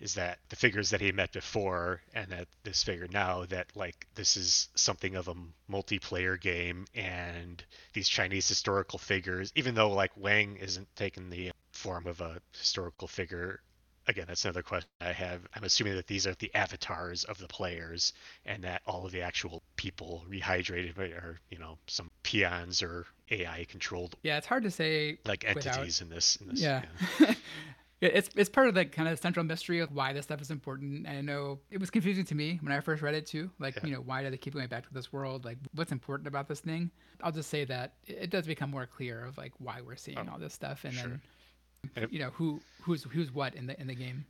is 0.00 0.14
that 0.14 0.40
the 0.48 0.56
figures 0.56 0.90
that 0.90 1.00
he 1.00 1.12
met 1.12 1.32
before 1.32 2.02
and 2.12 2.28
that 2.32 2.48
this 2.64 2.82
figure 2.82 3.06
now 3.08 3.44
that 3.46 3.68
like 3.76 4.08
this 4.16 4.36
is 4.36 4.68
something 4.74 5.14
of 5.14 5.28
a 5.28 5.34
multiplayer 5.70 6.40
game 6.40 6.86
and 6.94 7.64
these 7.92 8.08
Chinese 8.08 8.48
historical 8.48 8.98
figures, 8.98 9.52
even 9.54 9.74
though 9.76 9.90
like 9.90 10.16
Wang 10.16 10.56
isn't 10.56 10.88
taking 10.96 11.30
the 11.30 11.52
form 11.72 12.08
of 12.08 12.20
a 12.20 12.40
historical 12.56 13.06
figure. 13.06 13.60
Again, 14.08 14.24
that's 14.26 14.44
another 14.44 14.62
question 14.62 14.88
I 15.02 15.12
have. 15.12 15.42
I'm 15.54 15.64
assuming 15.64 15.94
that 15.96 16.06
these 16.06 16.26
are 16.26 16.34
the 16.38 16.52
avatars 16.54 17.24
of 17.24 17.36
the 17.38 17.46
players, 17.46 18.14
and 18.46 18.64
that 18.64 18.80
all 18.86 19.04
of 19.04 19.12
the 19.12 19.20
actual 19.20 19.62
people 19.76 20.24
rehydrated 20.30 20.98
are, 20.98 21.38
you 21.50 21.58
know, 21.58 21.76
some 21.86 22.10
peons 22.22 22.82
or 22.82 23.04
AI 23.30 23.66
controlled 23.68 24.16
Yeah, 24.22 24.38
it's 24.38 24.46
hard 24.46 24.62
to 24.62 24.70
say 24.70 25.18
like 25.26 25.44
Without- 25.54 25.74
entities 25.74 26.00
in 26.00 26.08
this. 26.08 26.36
In 26.36 26.48
this 26.48 26.60
yeah. 26.62 26.82
It's 28.00 28.30
it's 28.36 28.48
part 28.48 28.68
of 28.68 28.74
the 28.76 28.84
kind 28.84 29.08
of 29.08 29.18
central 29.18 29.44
mystery 29.44 29.80
of 29.80 29.90
why 29.90 30.12
this 30.12 30.24
stuff 30.24 30.40
is 30.40 30.52
important. 30.52 31.04
And 31.08 31.18
I 31.18 31.20
know 31.20 31.58
it 31.68 31.80
was 31.80 31.90
confusing 31.90 32.24
to 32.26 32.34
me 32.36 32.60
when 32.62 32.70
I 32.72 32.78
first 32.78 33.02
read 33.02 33.16
it 33.16 33.26
too. 33.26 33.50
Like, 33.58 33.74
Yeah. 33.74 33.86
you 33.86 33.92
know, 33.94 34.00
why 34.00 34.22
do 34.22 34.30
they 34.30 34.36
keep 34.36 34.54
going 34.54 34.68
back 34.68 34.86
to 34.86 34.94
this 34.94 35.12
world? 35.12 35.44
Like, 35.44 35.58
what's 35.74 35.90
important 35.90 36.28
about 36.28 36.46
this 36.46 36.60
thing? 36.60 36.92
I'll 37.24 37.32
just 37.32 37.50
say 37.50 37.64
that 37.64 37.94
it 38.06 38.30
does 38.30 38.46
become 38.46 38.70
more 38.70 38.86
clear 38.86 39.24
of 39.24 39.36
like 39.36 39.52
why 39.58 39.80
we're 39.80 39.96
seeing 39.96 40.16
oh, 40.16 40.28
all 40.32 40.38
this 40.38 40.54
stuff, 40.54 40.84
and 40.84 40.94
Oh, 40.96 41.00
sure. 41.00 41.08
then 41.10 41.20
you 42.10 42.18
know 42.18 42.30
who 42.30 42.60
who's 42.82 43.04
who's 43.04 43.32
what 43.32 43.54
in 43.54 43.66
the 43.66 43.80
in 43.80 43.86
the 43.86 43.94
game. 43.94 44.24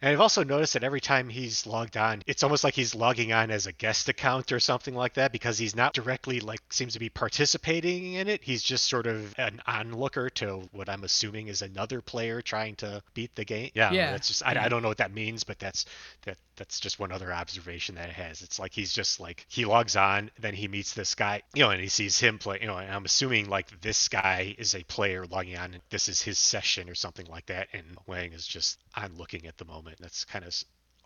And 0.00 0.12
I've 0.12 0.20
also 0.20 0.44
noticed 0.44 0.74
that 0.74 0.84
every 0.84 1.00
time 1.00 1.28
he's 1.28 1.66
logged 1.66 1.96
on, 1.96 2.22
it's 2.26 2.44
almost 2.44 2.62
like 2.62 2.74
he's 2.74 2.94
logging 2.94 3.32
on 3.32 3.50
as 3.50 3.66
a 3.66 3.72
guest 3.72 4.08
account 4.08 4.52
or 4.52 4.60
something 4.60 4.94
like 4.94 5.14
that 5.14 5.32
because 5.32 5.58
he's 5.58 5.74
not 5.74 5.92
directly 5.92 6.38
like 6.38 6.60
seems 6.70 6.92
to 6.92 7.00
be 7.00 7.08
participating 7.08 8.14
in 8.14 8.28
it. 8.28 8.44
He's 8.44 8.62
just 8.62 8.84
sort 8.84 9.08
of 9.08 9.34
an 9.38 9.60
onlooker 9.66 10.30
to 10.30 10.68
what 10.72 10.88
I'm 10.88 11.02
assuming 11.02 11.48
is 11.48 11.62
another 11.62 12.00
player 12.00 12.40
trying 12.40 12.76
to 12.76 13.02
beat 13.14 13.34
the 13.34 13.44
game. 13.44 13.70
Yeah, 13.74 13.90
Yeah, 13.92 14.12
that's 14.12 14.28
just 14.28 14.46
I, 14.46 14.52
yeah. 14.52 14.64
I 14.64 14.68
don't 14.68 14.82
know 14.82 14.88
what 14.88 14.98
that 14.98 15.12
means, 15.12 15.42
but 15.42 15.58
that's 15.58 15.84
that 16.22 16.38
that's 16.56 16.80
just 16.80 16.98
one 16.98 17.12
other 17.12 17.32
observation 17.32 17.96
that 17.96 18.08
it 18.08 18.14
has. 18.14 18.42
It's 18.42 18.58
like 18.58 18.72
he's 18.72 18.92
just 18.92 19.18
like 19.18 19.46
he 19.48 19.64
logs 19.64 19.96
on, 19.96 20.30
then 20.38 20.54
he 20.54 20.68
meets 20.68 20.94
this 20.94 21.14
guy, 21.14 21.42
you 21.54 21.64
know, 21.64 21.70
and 21.70 21.80
he 21.80 21.88
sees 21.88 22.18
him 22.18 22.38
play, 22.38 22.58
you 22.60 22.66
know, 22.66 22.76
and 22.76 22.90
I'm 22.90 23.04
assuming 23.04 23.48
like 23.48 23.80
this 23.80 24.08
guy 24.08 24.54
is 24.58 24.74
a 24.74 24.84
player 24.84 25.24
logging 25.26 25.56
on 25.56 25.74
and 25.74 25.82
this 25.90 26.08
is 26.08 26.22
his 26.22 26.38
session 26.38 26.88
or 26.88 26.94
something 26.94 27.26
like 27.26 27.46
that, 27.46 27.68
and 27.72 27.84
Wang 28.06 28.32
is 28.32 28.46
just 28.46 28.78
on 28.94 29.16
looking 29.16 29.46
at 29.46 29.56
the 29.58 29.64
moment. 29.64 29.87
That's 29.98 30.24
kind 30.24 30.44
of 30.44 30.54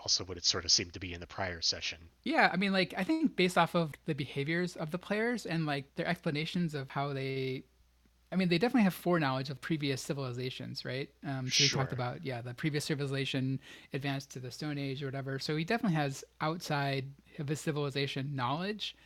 also 0.02 0.24
what 0.24 0.36
it 0.36 0.44
sort 0.44 0.64
of 0.64 0.70
seemed 0.70 0.92
to 0.94 1.00
be 1.00 1.14
in 1.14 1.20
the 1.20 1.26
prior 1.26 1.60
session. 1.60 1.98
Yeah, 2.24 2.50
I 2.52 2.56
mean, 2.56 2.72
like 2.72 2.94
I 2.96 3.04
think 3.04 3.36
based 3.36 3.56
off 3.56 3.74
of 3.74 3.92
the 4.06 4.14
behaviors 4.14 4.76
of 4.76 4.90
the 4.90 4.98
players 4.98 5.46
and 5.46 5.66
like 5.66 5.94
their 5.94 6.06
explanations 6.06 6.74
of 6.74 6.90
how 6.90 7.12
they, 7.12 7.62
I 8.32 8.36
mean, 8.36 8.48
they 8.48 8.58
definitely 8.58 8.84
have 8.84 8.94
foreknowledge 8.94 9.50
of 9.50 9.60
previous 9.60 10.00
civilizations, 10.00 10.84
right? 10.84 11.08
Um, 11.26 11.48
so 11.48 11.64
he 11.64 11.70
talked 11.70 11.92
about 11.92 12.24
yeah, 12.24 12.40
the 12.40 12.54
previous 12.54 12.84
civilization 12.84 13.60
advanced 13.92 14.30
to 14.30 14.40
the 14.40 14.50
Stone 14.50 14.78
Age 14.78 15.02
or 15.02 15.06
whatever. 15.06 15.38
So 15.38 15.56
he 15.56 15.64
definitely 15.64 15.96
has 15.96 16.24
outside 16.40 17.04
of 17.38 17.48
his 17.48 17.60
civilization 17.60 18.34
knowledge, 18.34 18.96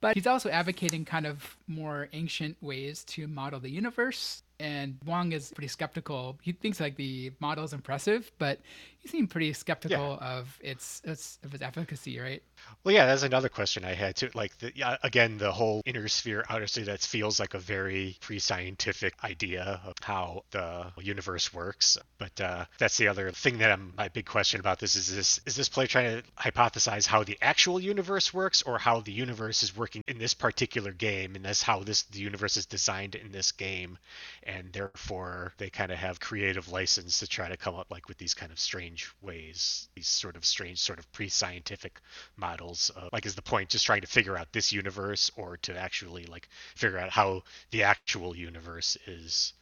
but 0.00 0.16
he's 0.16 0.26
also 0.26 0.50
advocating 0.50 1.04
kind 1.04 1.26
of 1.26 1.56
more 1.68 2.08
ancient 2.12 2.56
ways 2.60 3.04
to 3.04 3.28
model 3.28 3.60
the 3.60 3.70
universe. 3.70 4.42
And 4.58 4.98
Wang 5.06 5.32
is 5.32 5.52
pretty 5.52 5.68
skeptical. 5.68 6.38
He 6.42 6.52
thinks 6.52 6.80
like 6.80 6.96
the 6.96 7.32
model 7.40 7.64
is 7.64 7.72
impressive, 7.72 8.30
but 8.38 8.60
he 9.02 9.08
seem 9.08 9.26
pretty 9.26 9.52
skeptical 9.52 10.16
of 10.20 10.56
its, 10.62 11.02
its 11.04 11.38
of 11.42 11.52
its 11.54 11.62
efficacy, 11.62 12.20
right? 12.20 12.42
Well, 12.84 12.94
yeah, 12.94 13.06
that's 13.06 13.24
another 13.24 13.48
question 13.48 13.84
I 13.84 13.94
had 13.94 14.14
too. 14.14 14.30
Like, 14.32 14.56
the, 14.58 14.72
yeah, 14.76 14.96
again, 15.02 15.38
the 15.38 15.50
whole 15.50 15.82
inner 15.84 16.06
sphere, 16.06 16.44
outer 16.48 16.68
sphere, 16.68 16.84
that 16.84 17.00
feels 17.00 17.40
like 17.40 17.54
a 17.54 17.58
very 17.58 18.16
pre-scientific 18.20 19.14
idea 19.24 19.80
of 19.84 19.94
how 20.00 20.44
the 20.52 20.92
universe 21.00 21.52
works. 21.52 21.98
But 22.18 22.40
uh, 22.40 22.64
that's 22.78 22.96
the 22.96 23.08
other 23.08 23.32
thing 23.32 23.58
that 23.58 23.72
I'm 23.72 23.92
my 23.96 24.08
big 24.08 24.26
question 24.26 24.60
about 24.60 24.78
this 24.78 24.94
is 24.94 25.14
this 25.14 25.40
is 25.46 25.56
this 25.56 25.68
play 25.68 25.86
trying 25.88 26.22
to 26.22 26.28
hypothesize 26.38 27.06
how 27.06 27.24
the 27.24 27.36
actual 27.42 27.80
universe 27.80 28.32
works 28.32 28.62
or 28.62 28.78
how 28.78 29.00
the 29.00 29.12
universe 29.12 29.64
is 29.64 29.76
working 29.76 30.02
in 30.06 30.18
this 30.18 30.34
particular 30.34 30.92
game, 30.92 31.34
and 31.34 31.44
that's 31.44 31.62
how 31.62 31.82
this 31.82 32.02
the 32.04 32.20
universe 32.20 32.56
is 32.56 32.66
designed 32.66 33.16
in 33.16 33.32
this 33.32 33.50
game, 33.50 33.98
and 34.44 34.72
therefore 34.72 35.52
they 35.58 35.70
kind 35.70 35.90
of 35.90 35.98
have 35.98 36.20
creative 36.20 36.70
license 36.70 37.18
to 37.18 37.26
try 37.26 37.48
to 37.48 37.56
come 37.56 37.74
up 37.74 37.90
like 37.90 38.06
with 38.06 38.18
these 38.18 38.34
kind 38.34 38.52
of 38.52 38.58
strange 38.60 38.91
ways, 39.20 39.88
these 39.94 40.08
sort 40.08 40.36
of 40.36 40.44
strange, 40.44 40.78
sort 40.80 40.98
of 40.98 41.10
pre-scientific 41.12 42.00
models. 42.36 42.90
Of, 42.94 43.10
like, 43.12 43.26
is 43.26 43.34
the 43.34 43.42
point 43.42 43.68
just 43.70 43.86
trying 43.86 44.00
to 44.02 44.06
figure 44.06 44.36
out 44.36 44.52
this 44.52 44.72
universe, 44.72 45.30
or 45.36 45.56
to 45.58 45.76
actually 45.78 46.26
like 46.26 46.48
figure 46.74 46.98
out 46.98 47.10
how 47.10 47.42
the 47.70 47.84
actual 47.84 48.36
universe 48.36 48.96
is 49.06 49.52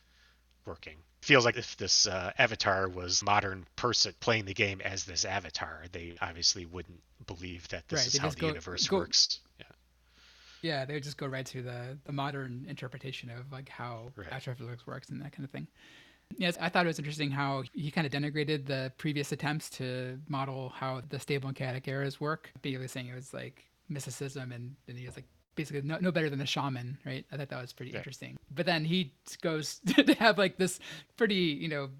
working? 0.66 0.96
Feels 1.22 1.44
like 1.44 1.56
if 1.58 1.76
this 1.76 2.06
uh, 2.06 2.32
avatar 2.38 2.88
was 2.88 3.22
modern 3.22 3.66
person 3.76 4.14
playing 4.20 4.46
the 4.46 4.54
game 4.54 4.80
as 4.82 5.04
this 5.04 5.24
avatar, 5.24 5.84
they 5.92 6.14
obviously 6.20 6.64
wouldn't 6.64 7.00
believe 7.26 7.68
that 7.68 7.86
this 7.88 8.00
Right, 8.00 8.06
is 8.06 8.16
how 8.16 8.30
the 8.30 8.36
go- 8.36 8.46
universe 8.48 8.88
go- 8.88 8.96
works. 8.98 9.40
Yeah. 9.58 9.66
Yeah, 10.62 10.84
they 10.86 10.94
would 10.94 11.02
just 11.02 11.16
go 11.18 11.26
right 11.26 11.46
to 11.46 11.62
the, 11.62 11.98
the 12.04 12.12
modern 12.12 12.66
interpretation 12.68 13.30
of 13.30 13.50
like 13.52 13.68
how 13.68 14.12
Right. 14.16 14.32
astrophysics 14.32 14.86
works 14.86 15.08
and 15.10 15.20
that 15.22 15.32
kind 15.32 15.44
of 15.44 15.50
thing. 15.50 15.66
Yes, 16.36 16.56
I 16.60 16.68
thought 16.68 16.86
it 16.86 16.88
was 16.88 16.98
interesting 16.98 17.30
how 17.30 17.64
he 17.74 17.90
kind 17.90 18.06
of 18.06 18.12
denigrated 18.12 18.66
the 18.66 18.92
previous 18.96 19.32
attempts 19.32 19.68
to 19.70 20.18
model 20.28 20.70
how 20.74 21.02
the 21.08 21.18
stable 21.18 21.48
and 21.48 21.56
chaotic 21.56 21.86
eras 21.88 22.20
work, 22.20 22.50
basically 22.62 22.88
saying 22.88 23.08
it 23.08 23.14
was 23.14 23.34
like 23.34 23.64
mysticism 23.88 24.52
and, 24.52 24.74
and 24.88 24.98
he 24.98 25.06
was 25.06 25.16
like 25.16 25.26
basically 25.56 25.82
no, 25.82 25.98
no 26.00 26.12
better 26.12 26.30
than 26.30 26.38
the 26.38 26.46
shaman, 26.46 26.96
right? 27.04 27.26
I 27.32 27.36
thought 27.36 27.48
that 27.50 27.60
was 27.60 27.72
pretty 27.72 27.92
Yeah. 27.92 27.98
interesting. 27.98 28.38
But 28.54 28.66
then 28.66 28.84
he 28.84 29.12
goes 29.42 29.80
to 29.86 30.14
have 30.14 30.38
like 30.38 30.56
this 30.56 30.78
pretty, 31.16 31.34
you 31.34 31.68
know, 31.68 31.90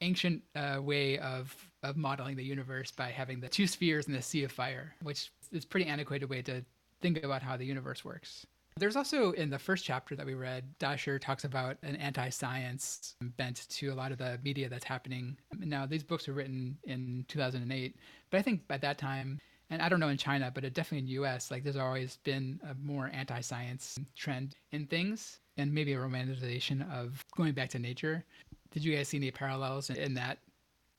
ancient 0.00 0.42
uh, 0.54 0.78
way 0.80 1.18
of 1.18 1.54
of 1.82 1.96
modeling 1.96 2.36
the 2.36 2.44
universe 2.44 2.90
by 2.90 3.08
having 3.10 3.40
the 3.40 3.48
two 3.48 3.66
spheres 3.66 4.06
and 4.06 4.14
the 4.14 4.20
sea 4.22 4.44
of 4.44 4.52
fire, 4.52 4.94
which 5.02 5.30
is 5.50 5.64
pretty 5.64 5.86
antiquated 5.86 6.28
way 6.28 6.42
to 6.42 6.62
think 7.00 7.22
about 7.24 7.42
how 7.42 7.56
the 7.56 7.64
universe 7.64 8.04
works. 8.04 8.46
There's 8.76 8.96
also 8.96 9.32
in 9.32 9.50
the 9.50 9.58
first 9.58 9.84
chapter 9.84 10.16
that 10.16 10.24
we 10.24 10.34
read, 10.34 10.64
Da 10.78 10.96
Shi 10.96 11.18
talks 11.18 11.44
about 11.44 11.76
an 11.82 11.96
anti-science 11.96 13.16
bent 13.36 13.68
to 13.68 13.88
a 13.88 13.94
lot 13.94 14.10
of 14.10 14.18
the 14.18 14.38
media 14.42 14.68
that's 14.68 14.84
happening. 14.84 15.36
Now, 15.58 15.84
these 15.84 16.02
books 16.02 16.28
were 16.28 16.34
written 16.34 16.78
in 16.84 17.26
2008, 17.28 17.96
but 18.30 18.38
I 18.38 18.42
think 18.42 18.66
by 18.68 18.78
that 18.78 18.96
time, 18.96 19.38
and 19.68 19.82
I 19.82 19.88
don't 19.88 20.00
know 20.00 20.08
in 20.08 20.16
China, 20.16 20.50
but 20.54 20.64
it 20.64 20.72
definitely 20.72 20.98
in 20.98 21.04
the 21.06 21.12
U.S., 21.12 21.50
like 21.50 21.62
there's 21.62 21.76
always 21.76 22.18
been 22.24 22.58
a 22.68 22.74
more 22.82 23.10
anti-science 23.12 23.98
trend 24.16 24.56
in 24.72 24.86
things, 24.86 25.40
and 25.58 25.72
maybe 25.72 25.92
a 25.92 25.98
romanticization 25.98 26.90
of 26.90 27.22
going 27.36 27.52
back 27.52 27.68
to 27.70 27.78
nature. 27.78 28.24
Did 28.70 28.82
you 28.84 28.96
guys 28.96 29.08
see 29.08 29.18
any 29.18 29.30
parallels 29.30 29.90
in 29.90 30.14
that? 30.14 30.38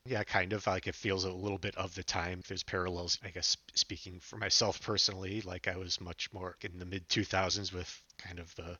Yeah, 0.04 0.24
kind 0.24 0.52
of 0.52 0.66
like 0.66 0.88
it 0.88 0.96
feels 0.96 1.24
a 1.24 1.30
little 1.32 1.58
bit 1.58 1.76
of 1.76 1.94
the 1.94 2.02
time. 2.02 2.42
There's 2.48 2.64
parallels, 2.64 3.18
I 3.24 3.30
guess, 3.30 3.56
speaking 3.74 4.18
for 4.20 4.36
myself 4.36 4.80
personally, 4.82 5.42
like 5.42 5.68
I 5.68 5.76
was 5.76 6.00
much 6.00 6.32
more 6.32 6.56
in 6.60 6.78
the 6.78 6.84
mid 6.84 7.08
2000s 7.08 7.72
with 7.72 8.02
kind 8.18 8.40
of 8.40 8.52
the 8.56 8.78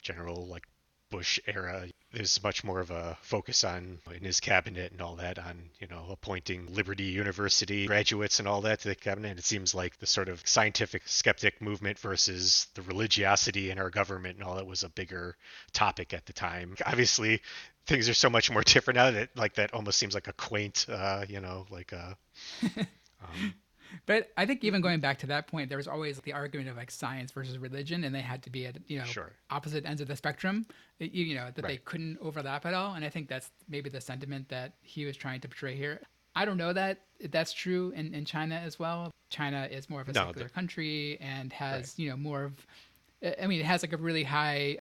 general 0.00 0.46
like 0.46 0.64
Bush 1.10 1.38
era. 1.46 1.88
There's 2.10 2.42
much 2.42 2.64
more 2.64 2.80
of 2.80 2.90
a 2.90 3.18
focus 3.20 3.64
on 3.64 3.98
in 4.14 4.24
his 4.24 4.40
cabinet 4.40 4.92
and 4.92 5.02
all 5.02 5.16
that 5.16 5.38
on, 5.38 5.68
you 5.78 5.86
know, 5.88 6.06
appointing 6.10 6.72
Liberty 6.72 7.04
University 7.04 7.86
graduates 7.86 8.38
and 8.38 8.48
all 8.48 8.62
that 8.62 8.80
to 8.80 8.88
the 8.88 8.94
cabinet. 8.94 9.36
It 9.38 9.44
seems 9.44 9.74
like 9.74 9.98
the 9.98 10.06
sort 10.06 10.30
of 10.30 10.40
scientific 10.48 11.02
skeptic 11.06 11.60
movement 11.60 11.98
versus 11.98 12.66
the 12.74 12.82
religiosity 12.82 13.70
in 13.70 13.78
our 13.78 13.90
government 13.90 14.36
and 14.38 14.44
all 14.46 14.56
that 14.56 14.66
was 14.66 14.84
a 14.84 14.88
bigger 14.88 15.36
topic 15.74 16.14
at 16.14 16.24
the 16.24 16.32
time. 16.32 16.76
Obviously, 16.86 17.42
things 17.86 18.08
are 18.08 18.14
so 18.14 18.30
much 18.30 18.50
more 18.50 18.62
different 18.74 18.96
now 18.96 19.10
that 19.10 19.28
like 19.36 19.54
that 19.54 19.72
almost 19.74 19.98
seems 19.98 20.14
like 20.14 20.28
a 20.28 20.32
quaint 20.34 20.86
uh 20.88 21.24
you 21.28 21.40
know 21.40 21.66
like 21.70 21.92
uh 21.92 22.14
um, 22.62 23.54
But 24.06 24.30
I 24.38 24.46
think 24.46 24.64
even 24.64 24.80
going 24.80 25.00
back 25.00 25.18
to 25.18 25.26
that 25.26 25.48
point, 25.48 25.68
there 25.68 25.76
was 25.76 25.86
always 25.86 26.18
the 26.20 26.32
argument 26.32 26.70
of 26.70 26.78
like 26.78 26.90
science 26.90 27.30
versus 27.30 27.58
religion, 27.58 28.04
and 28.04 28.14
they 28.14 28.22
had 28.22 28.42
to 28.44 28.50
be 28.50 28.64
at 28.66 28.78
you 28.86 28.98
know 28.98 29.04
Sure. 29.04 29.32
opposite 29.50 29.84
ends 29.84 30.00
of 30.00 30.08
the 30.08 30.16
spectrum. 30.16 30.64
You, 30.98 31.08
you 31.26 31.34
know 31.34 31.50
that 31.54 31.66
they 31.66 31.76
couldn't 31.76 32.16
overlap 32.22 32.64
at 32.64 32.72
all, 32.72 32.94
and 32.94 33.04
I 33.04 33.10
think 33.10 33.28
that's 33.28 33.50
maybe 33.68 33.90
the 33.90 34.00
sentiment 34.00 34.48
that 34.48 34.72
he 34.80 35.04
was 35.04 35.14
trying 35.14 35.40
to 35.42 35.48
portray 35.48 35.76
here. 35.76 36.00
I 36.34 36.46
don't 36.46 36.56
know 36.56 36.72
that 36.72 37.02
that's 37.28 37.52
true 37.52 37.92
in, 37.94 38.14
in 38.14 38.24
China 38.24 38.54
as 38.54 38.78
well. 38.78 39.10
China 39.28 39.68
is 39.70 39.90
more 39.90 40.00
of 40.00 40.08
a 40.08 40.12
No, 40.14 40.28
secular 40.28 40.48
the- 40.48 40.54
country 40.54 41.18
and 41.20 41.52
has 41.52 41.98
you 41.98 42.08
know 42.08 42.16
more 42.16 42.44
of, 42.44 42.66
I 43.42 43.46
mean, 43.46 43.60
it 43.60 43.66
has 43.66 43.82
like 43.82 43.92
a 43.92 43.98
really 43.98 44.24
high. 44.24 44.78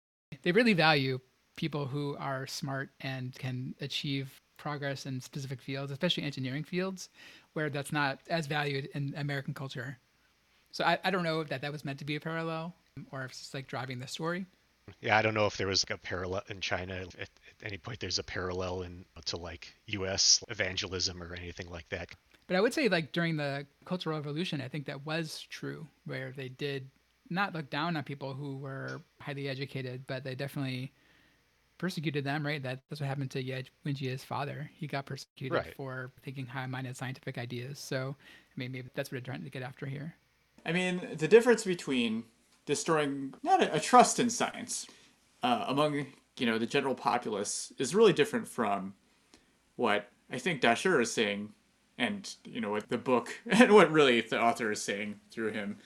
They 0.42 0.52
really 0.52 0.74
value 0.74 1.20
people 1.56 1.86
who 1.86 2.16
are 2.20 2.46
smart 2.48 2.90
and 3.02 3.34
can 3.36 3.74
achieve 3.82 4.40
progress 4.58 5.06
in 5.06 5.22
specific 5.22 5.62
fields, 5.62 5.92
especially 5.92 6.24
engineering 6.24 6.64
fields, 6.64 7.10
where 7.54 7.70
that's 7.70 7.92
not 7.92 8.20
as 8.30 8.48
valued 8.48 8.90
in 8.94 9.14
American 9.18 9.54
culture. 9.54 9.98
So 10.72 10.84
I, 10.84 10.98
I 11.04 11.12
don't 11.12 11.24
know 11.24 11.42
if 11.42 11.50
that 11.50 11.62
that 11.62 11.72
was 11.72 11.86
meant 11.86 12.00
to 12.00 12.06
be 12.06 12.16
a 12.16 12.20
parallel 12.20 12.74
or 13.12 13.24
if 13.24 13.32
it's 13.32 13.40
just 13.40 13.54
like 13.54 13.68
driving 13.68 14.00
the 14.00 14.08
story. 14.08 14.46
yeah 15.02 15.18
i 15.18 15.22
don't 15.22 15.34
know 15.34 15.46
if 15.48 15.58
there 15.58 15.68
was 15.68 15.84
like 15.84 15.98
a 15.98 16.02
parallel 16.02 16.42
in 16.48 16.62
china 16.62 16.94
at, 16.94 17.16
at 17.20 17.30
any 17.64 17.78
point 17.78 18.00
there's 18.00 18.20
a 18.20 18.24
parallel 18.24 18.84
in 18.84 19.04
to 19.26 19.36
like 19.36 19.74
us 19.88 20.44
evangelism 20.50 21.22
or 21.22 21.34
anything 21.34 21.70
like 21.70 21.88
that 21.90 22.10
But 22.48 22.56
I 22.56 22.62
would 22.62 22.74
say 22.74 22.88
like 22.88 23.12
during 23.12 23.36
the 23.38 23.66
Cultural 23.86 24.16
Revolution, 24.16 24.62
I 24.62 24.68
think 24.68 24.86
that 24.86 25.06
was 25.06 25.42
true, 25.50 25.88
where 26.06 26.32
they 26.36 26.50
did 26.50 26.88
not 27.30 27.54
look 27.56 27.70
down 27.72 27.98
on 27.98 28.04
people 28.04 28.34
who 28.34 28.58
were 28.58 29.02
highly 29.20 29.50
educated, 29.50 30.06
but 30.08 30.24
they 30.24 30.36
definitely 30.36 30.92
persecuted 31.78 32.24
them, 32.24 32.46
right? 32.46 32.62
That, 32.64 32.82
that's 32.90 33.02
what 33.02 33.08
happened 33.08 33.32
to 33.32 33.44
Ye 33.44 33.64
Wenjie's 33.86 34.24
father. 34.24 34.70
He 34.74 34.88
got 34.88 35.06
persecuted 35.06 35.56
Right. 35.58 35.74
for 35.76 36.12
thinking 36.24 36.46
high-minded 36.46 36.96
scientific 36.96 37.38
ideas. 37.38 37.80
So 37.80 38.16
I 38.20 38.60
mean, 38.60 38.72
maybe 38.72 38.90
that's 38.96 39.12
what 39.12 39.24
they're 39.24 39.34
trying 39.34 39.44
to 39.44 39.50
get 39.50 39.64
after 39.64 39.86
here. 39.86 40.16
I 40.66 40.72
mean, 40.72 41.02
the 41.18 41.28
difference 41.28 41.64
between 41.64 42.24
destroying 42.66 43.34
not 43.44 43.62
a, 43.62 43.76
a 43.76 43.80
trust 43.80 44.20
in 44.20 44.30
science 44.30 44.88
uh, 45.44 45.66
among 45.68 46.08
you 46.38 46.46
know 46.46 46.58
the 46.58 46.66
general 46.66 46.96
populace 46.96 47.72
is 47.78 47.94
really 47.94 48.14
different 48.14 48.48
from 48.48 48.94
what 49.76 50.10
I 50.32 50.38
think 50.38 50.62
Da 50.62 50.74
Shi 50.74 50.90
is 50.90 51.12
saying, 51.12 51.50
and 51.98 52.34
you 52.46 52.62
know 52.62 52.72
what 52.72 52.90
the 52.90 52.98
book 52.98 53.30
and 53.50 53.74
what 53.74 53.92
really 53.92 54.22
the 54.22 54.42
author 54.42 54.72
is 54.72 54.82
saying 54.82 55.20
through 55.32 55.52
him. 55.52 55.78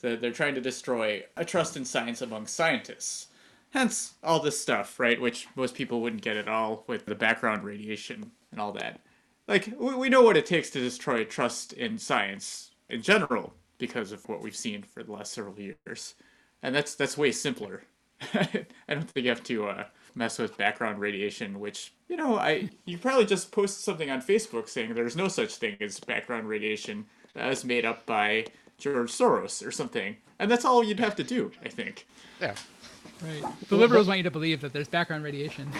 That 0.00 0.20
they're 0.20 0.30
trying 0.30 0.54
to 0.54 0.60
destroy 0.60 1.24
a 1.36 1.44
trust 1.44 1.76
in 1.76 1.84
science 1.84 2.22
among 2.22 2.46
scientists, 2.46 3.27
Hence 3.70 4.14
all 4.22 4.40
this 4.40 4.60
stuff, 4.60 4.98
right? 4.98 5.20
Which 5.20 5.46
most 5.54 5.74
people 5.74 6.00
wouldn't 6.00 6.22
get 6.22 6.36
at 6.36 6.48
all 6.48 6.84
with 6.86 7.06
the 7.06 7.14
background 7.14 7.64
radiation 7.64 8.32
and 8.50 8.60
all 8.60 8.72
that. 8.72 9.00
Like, 9.46 9.72
we, 9.78 9.94
we 9.94 10.08
know 10.08 10.22
what 10.22 10.36
it 10.36 10.46
takes 10.46 10.70
to 10.70 10.80
destroy 10.80 11.24
trust 11.24 11.72
in 11.74 11.98
science 11.98 12.70
in 12.88 13.02
general 13.02 13.54
because 13.78 14.12
of 14.12 14.26
what 14.28 14.42
we've 14.42 14.56
seen 14.56 14.82
for 14.82 15.02
the 15.02 15.12
last 15.12 15.32
several 15.32 15.58
years. 15.58 16.14
And 16.62 16.74
that's 16.74 16.94
that's 16.94 17.16
way 17.16 17.32
simpler. 17.32 17.82
I 18.34 18.66
don't 18.88 19.08
think 19.08 19.24
you 19.24 19.30
have 19.30 19.44
to 19.44 19.68
uh, 19.68 19.84
mess 20.14 20.38
with 20.38 20.56
background 20.56 20.98
radiation, 20.98 21.60
which 21.60 21.92
you 22.08 22.16
know, 22.16 22.36
I 22.36 22.70
you 22.84 22.98
probably 22.98 23.26
just 23.26 23.52
post 23.52 23.84
something 23.84 24.10
on 24.10 24.20
Facebook 24.20 24.68
saying 24.68 24.94
there's 24.94 25.16
no 25.16 25.28
such 25.28 25.56
thing 25.56 25.76
as 25.80 26.00
background 26.00 26.48
radiation 26.48 27.06
that 27.34 27.48
was 27.48 27.64
made 27.64 27.84
up 27.84 28.04
by 28.06 28.46
George 28.78 29.10
Soros 29.10 29.64
or 29.66 29.70
something, 29.70 30.16
and 30.38 30.50
that's 30.50 30.64
all 30.64 30.82
you'd 30.82 31.00
have 31.00 31.16
to 31.16 31.24
do, 31.24 31.52
I 31.64 31.68
think. 31.68 32.06
Yeah. 32.40 32.54
Right. 33.22 33.42
The 33.68 33.76
liberals 33.76 34.06
want 34.06 34.18
you 34.18 34.24
to 34.24 34.30
believe 34.30 34.60
that 34.60 34.72
there's 34.72 34.88
background 34.88 35.24
radiation. 35.24 35.70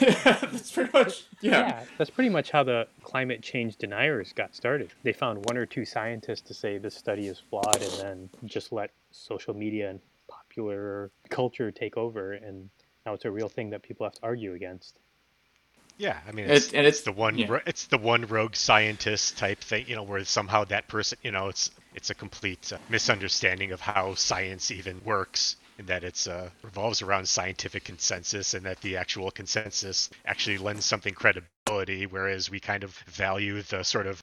yeah, 0.00 0.10
that's 0.24 0.70
pretty 0.72 0.90
much 0.92 1.24
yeah. 1.40 1.50
Yeah, 1.50 1.84
that's 1.98 2.10
pretty 2.10 2.30
much 2.30 2.50
how 2.50 2.62
the 2.62 2.86
climate 3.02 3.42
change 3.42 3.76
deniers 3.76 4.32
got 4.32 4.54
started. 4.54 4.90
They 5.02 5.12
found 5.12 5.44
one 5.46 5.56
or 5.56 5.66
two 5.66 5.84
scientists 5.84 6.42
to 6.42 6.54
say 6.54 6.78
this 6.78 6.94
study 6.94 7.26
is 7.26 7.38
flawed 7.50 7.82
and 7.82 7.92
then 8.00 8.30
just 8.44 8.72
let 8.72 8.90
social 9.10 9.54
media 9.54 9.90
and 9.90 10.00
popular 10.28 11.10
culture 11.30 11.70
take 11.70 11.96
over 11.96 12.32
and 12.32 12.70
now 13.04 13.14
it's 13.14 13.24
a 13.24 13.30
real 13.30 13.48
thing 13.48 13.70
that 13.70 13.82
people 13.82 14.04
have 14.06 14.14
to 14.14 14.22
argue 14.22 14.54
against. 14.54 14.98
Yeah, 15.98 16.18
I 16.28 16.32
mean, 16.32 16.44
It- 16.46 16.50
it's, 16.52 16.72
and 16.74 16.86
it's 16.86 16.98
it's- 17.00 17.04
the 17.04 17.12
one 17.12 17.38
yeah. 17.38 17.46
ro- 17.48 17.60
it's 17.66 17.86
the 17.86 17.98
one 17.98 18.26
rogue 18.26 18.54
scientist 18.54 19.38
type 19.38 19.60
thing, 19.60 19.86
you 19.88 19.96
know, 19.96 20.02
where 20.02 20.22
somehow 20.24 20.64
that 20.64 20.88
person, 20.88 21.18
you 21.22 21.30
know, 21.30 21.48
it's 21.48 21.70
it's 21.94 22.10
a 22.10 22.14
complete 22.14 22.70
uh, 22.72 22.78
misunderstanding 22.90 23.72
of 23.72 23.80
how 23.80 24.14
science 24.14 24.70
even 24.70 25.00
works, 25.04 25.56
and 25.56 25.65
that 25.78 26.04
it's 26.04 26.26
uh, 26.26 26.50
revolves 26.62 27.02
around 27.02 27.28
scientific 27.28 27.84
consensus, 27.84 28.54
and 28.54 28.64
that 28.66 28.80
the 28.80 28.96
actual 28.96 29.30
consensus 29.30 30.10
actually 30.24 30.58
lends 30.58 30.86
something 30.86 31.14
credibility, 31.14 32.06
whereas 32.06 32.50
we 32.50 32.60
kind 32.60 32.84
of 32.84 32.96
value 33.08 33.62
the 33.62 33.82
sort 33.82 34.06
of 34.06 34.22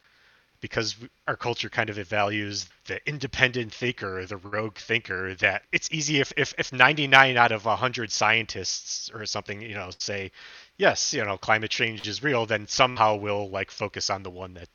because 0.63 0.95
our 1.27 1.35
culture 1.35 1.69
kind 1.69 1.89
of 1.89 1.97
values 2.07 2.69
the 2.85 2.97
independent 3.05 3.73
thinker, 3.73 4.25
the 4.25 4.37
rogue 4.37 4.77
thinker, 4.77 5.35
that 5.35 5.63
it's 5.73 5.89
easy 5.91 6.21
if, 6.21 6.31
if, 6.37 6.53
if 6.57 6.71
99 6.71 7.35
out 7.35 7.51
of 7.51 7.65
100 7.65 8.09
scientists 8.09 9.11
or 9.13 9.25
something, 9.25 9.61
you 9.61 9.73
know, 9.73 9.89
say, 9.97 10.31
yes, 10.77 11.13
you 11.13 11.25
know, 11.25 11.37
climate 11.37 11.69
change 11.69 12.07
is 12.07 12.23
real, 12.23 12.45
then 12.45 12.65
somehow 12.65 13.17
we'll 13.17 13.49
like 13.49 13.71
focus 13.71 14.09
on 14.09 14.23
the 14.23 14.29
one 14.29 14.53
that, 14.53 14.69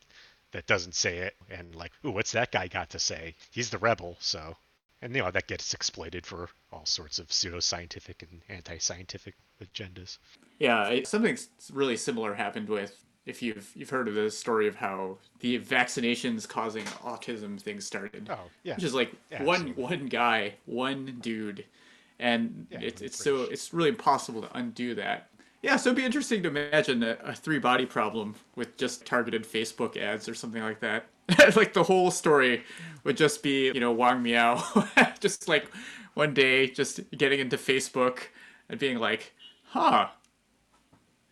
that 0.52 0.66
doesn't 0.66 0.94
say 0.94 1.20
it 1.20 1.35
and 1.49 1.75
like, 1.75 1.92
ooh, 2.04 2.11
what's 2.11 2.32
that 2.32 2.52
guy 2.52 2.68
got 2.68 2.90
to 2.90 2.99
say? 2.99 3.35
He's 3.50 3.70
the 3.70 3.78
rebel, 3.78 4.18
so. 4.20 4.58
And, 5.00 5.14
you 5.14 5.23
know, 5.23 5.31
that 5.31 5.47
gets 5.47 5.75
exploited 5.75 6.26
for 6.26 6.50
all 6.73 6.85
sorts 6.85 7.19
of 7.19 7.28
pseudoscientific 7.28 8.23
and 8.23 8.43
anti-scientific 8.49 9.37
agendas. 9.62 10.19
Yeah, 10.59 11.00
something 11.05 11.38
really 11.73 11.97
similar 11.97 12.35
happened 12.35 12.69
with 12.69 13.05
if 13.26 13.43
you've 13.43 13.71
you've 13.76 13.90
heard 13.90 14.09
of 14.09 14.14
the 14.14 14.31
story 14.31 14.67
of 14.67 14.75
how 14.76 15.19
the 15.40 15.61
vaccinations 15.61 16.49
causing 16.49 16.85
autism 16.85 17.61
thing 17.61 17.81
started. 17.81 18.28
Oh, 18.28 18.50
yeah. 18.64 18.75
Which 18.75 18.85
is 18.85 18.95
like 18.95 19.12
Yeah, 19.31 19.43
one 19.43 19.61
absolutely. 19.61 19.83
one 19.83 20.07
guy, 20.07 20.55
one 20.67 21.19
dude, 21.21 21.64
and 22.19 22.67
Yeah, 22.71 22.78
it's 22.81 23.02
it's 23.02 23.23
so 23.23 23.43
it's 23.43 23.73
really 23.73 23.90
impossible 23.90 24.43
to 24.43 24.57
undo 24.57 24.95
that. 24.97 25.31
Yeah, 25.61 25.77
so 25.77 25.91
it'd 25.91 25.97
be 25.97 26.05
interesting 26.05 26.43
to 26.45 26.49
imagine 26.49 27.03
a, 27.03 27.19
a 27.25 27.35
three 27.35 27.59
body 27.59 27.85
problem 27.85 28.37
with 28.55 28.77
just 28.77 29.05
targeted 29.05 29.45
Facebook 29.45 29.97
ads 29.97 30.29
or 30.29 30.35
something 30.35 30.62
like 30.62 30.81
that. 30.81 31.07
like 31.57 31.73
the 31.73 31.83
whole 31.83 32.11
story 32.11 32.62
would 33.05 33.17
just 33.17 33.43
be, 33.43 33.67
you 33.67 33.81
know, 33.81 33.93
Wang 33.93 34.23
Miao, 34.23 34.62
just 35.21 35.49
like 35.49 35.69
one 36.15 36.33
day 36.33 36.69
just 36.69 37.00
getting 37.11 37.41
into 37.41 37.57
Facebook 37.57 38.21
and 38.69 38.79
being 38.79 38.99
like, 38.99 39.35
huh, 39.65 40.09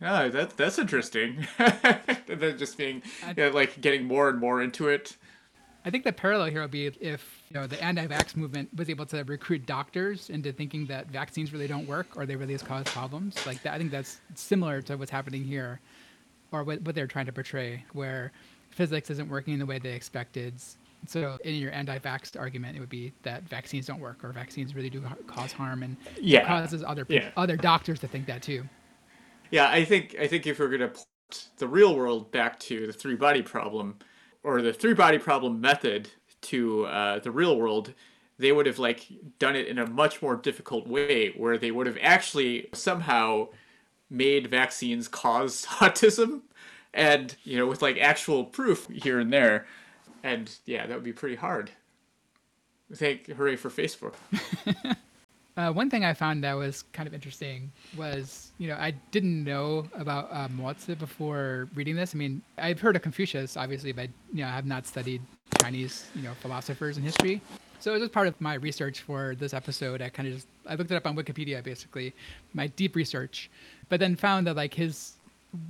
yeah, 0.00 0.28
that, 0.28 0.56
that's 0.56 0.78
interesting. 0.78 1.47
and 1.59 2.40
then 2.40 2.59
just 2.59 2.76
being, 2.76 3.02
yeah, 3.37 3.49
like 3.49 3.80
getting 3.80 4.04
more 4.04 4.28
and 4.28 4.38
more 4.38 4.61
into 4.61 4.88
it. 4.88 5.16
I 5.85 5.90
think 5.90 6.04
the 6.04 6.12
parallel 6.12 6.50
here 6.50 6.62
would 6.62 6.71
be 6.73 6.87
if 6.87 7.36
you 7.50 7.54
know 7.60 7.66
the 7.66 7.82
anti-vax 7.82 8.36
movement 8.36 8.68
was 8.76 8.90
able 8.90 9.06
to 9.06 9.22
recruit 9.24 9.66
doctors 9.66 10.30
into 10.30 10.52
thinking 10.52 10.86
that 10.86 11.08
vaccines 11.10 11.52
really 11.52 11.68
don't 11.68 11.86
work 11.86 12.06
or 12.16 12.26
they 12.26 12.36
really 12.36 12.54
just 12.54 12.66
cause 12.66 12.84
problems. 12.86 13.34
Like 13.46 13.62
that, 13.62 13.74
I 13.74 13.78
think 13.78 13.90
that's 13.90 14.20
similar 14.34 14.82
to 14.82 14.96
what's 14.96 15.10
happening 15.10 15.44
here, 15.44 15.80
or 16.52 16.64
what, 16.64 16.82
what 16.82 16.94
they're 16.94 17.06
trying 17.06 17.26
to 17.26 17.32
portray, 17.32 17.84
where 17.92 18.32
physics 18.70 19.10
isn't 19.10 19.28
working 19.28 19.58
the 19.58 19.66
way 19.66 19.78
they 19.78 19.92
expected. 19.92 20.54
So 21.06 21.38
in 21.44 21.54
your 21.54 21.72
anti-vax 21.72 22.38
argument, 22.38 22.76
it 22.76 22.80
would 22.80 22.88
be 22.88 23.12
that 23.22 23.44
vaccines 23.44 23.87
don't 23.87 24.00
work 24.00 24.24
or 24.24 24.32
vaccines 24.32 24.74
really 24.74 24.90
do 24.90 25.00
ha- 25.02 25.14
cause 25.28 25.52
harm, 25.52 25.82
and 25.82 25.96
Yeah. 26.20 26.46
causes 26.46 26.82
other 26.82 27.06
Yeah. 27.09 27.30
other 27.37 27.56
doctors 27.56 28.00
to 28.00 28.09
think 28.09 28.26
that 28.26 28.42
too. 28.42 28.68
Yeah, 29.52 29.70
I 29.70 29.85
think 29.85 30.16
I 30.18 30.26
think 30.26 30.46
if 30.46 30.59
we're 30.59 30.68
gonna 30.68 30.88
put 30.88 31.48
the 31.59 31.68
real 31.68 31.94
world 31.96 32.32
back 32.32 32.59
to 32.61 32.87
the 32.88 32.92
three 32.92 33.14
body 33.14 33.42
problem, 33.42 33.98
or 34.42 34.62
the 34.62 34.72
three 34.72 34.94
body 34.94 35.18
problem 35.18 35.61
method 35.61 36.11
to 36.46 36.87
uh, 36.87 37.18
the 37.18 37.30
real 37.30 37.56
world, 37.56 37.92
they 38.38 38.52
would 38.52 38.66
have 38.66 38.78
like 38.78 39.06
done 39.38 39.56
it 39.56 39.66
in 39.66 39.78
a 39.78 39.87
much 39.87 40.22
more 40.22 40.37
difficult 40.37 40.87
way, 40.87 41.30
where 41.37 41.59
they 41.59 41.70
would 41.70 41.87
have 41.87 41.98
actually 42.00 42.68
somehow 42.72 43.48
made 44.11 44.48
vaccines 44.48 45.09
cause 45.09 45.64
autism, 45.80 46.42
and 46.92 47.37
you 47.44 47.56
know 47.56 47.66
with 47.66 47.82
like 47.82 47.98
actual 47.98 48.44
proof 48.44 48.87
here 48.88 49.18
and 49.18 49.32
there, 49.32 49.66
and 50.22 50.56
yeah, 50.66 50.87
that 50.87 50.94
would 50.94 51.04
be 51.04 51.12
pretty 51.12 51.37
hard. 51.37 51.70
Thank 52.94 53.26
hooray 53.26 53.56
for 53.56 53.70
Facebook. 53.70 54.14
Uh, 55.56 55.72
one 55.72 55.88
thing 55.88 56.04
I 56.04 56.12
found 56.12 56.44
that 56.44 56.52
was 56.52 56.85
kind 56.92 57.06
of 57.06 57.14
interesting 57.14 57.72
was, 57.96 58.52
you 58.59 58.68
know, 58.68 58.74
I 58.74 58.90
didn't 59.11 59.42
know 59.42 59.88
about 59.94 60.28
uh, 60.30 60.48
before 60.98 61.68
reading 61.74 61.96
this. 61.96 62.14
I 62.14 62.18
mean, 62.18 62.42
I've 62.59 62.78
heard 62.78 62.94
of 62.94 63.00
Confucius, 63.00 63.56
obviously, 63.56 63.92
but 63.92 64.11
you 64.35 64.42
know, 64.42 64.48
I 64.48 64.50
have 64.50 64.66
not 64.66 64.87
studied 64.87 65.22
Chinese, 65.61 66.06
you 66.14 66.22
know, 66.22 66.32
philosophers 66.40 66.96
in 66.96 67.02
history. 67.02 67.40
So 67.78 67.94
it 67.94 68.00
was 68.00 68.09
part 68.09 68.26
of 68.26 68.40
my 68.40 68.54
research 68.54 69.02
for 69.02 69.35
this 69.37 69.54
episode. 69.54 70.02
I 70.02 70.09
kind 70.09 70.28
of 70.28 70.35
just 70.35 70.46
I 70.66 70.74
looked 70.74 70.90
it 70.90 70.96
up 70.96 71.06
on 71.06 71.16
Wikipedia, 71.16 71.62
basically, 71.62 72.14
my 72.54 72.66
deep 72.68 72.96
research, 72.96 73.50
but 73.88 74.00
then 74.00 74.16
found 74.16 74.46
that 74.46 74.56
like 74.56 74.74
his 74.74 75.14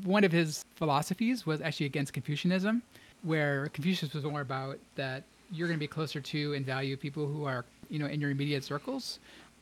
one 0.04 0.24
of 0.24 0.32
his 0.32 0.64
philosophies 0.76 1.46
was 1.46 1.60
actually 1.60 1.86
against 1.86 2.12
Confucianism, 2.12 2.82
where 3.22 3.68
Confucius 3.68 4.12
was 4.14 4.24
more 4.24 4.40
about 4.40 4.78
that 4.94 5.24
you're 5.52 5.68
going 5.68 5.78
to 5.78 5.80
be 5.80 5.86
closer 5.86 6.20
to 6.20 6.54
and 6.54 6.66
value 6.66 6.96
people 6.96 7.26
who 7.26 7.44
are, 7.44 7.64
you 7.88 7.98
know, 7.98 8.06
in 8.06 8.20
your 8.20 8.30
immediate 8.30 8.64
circles. 8.64 9.18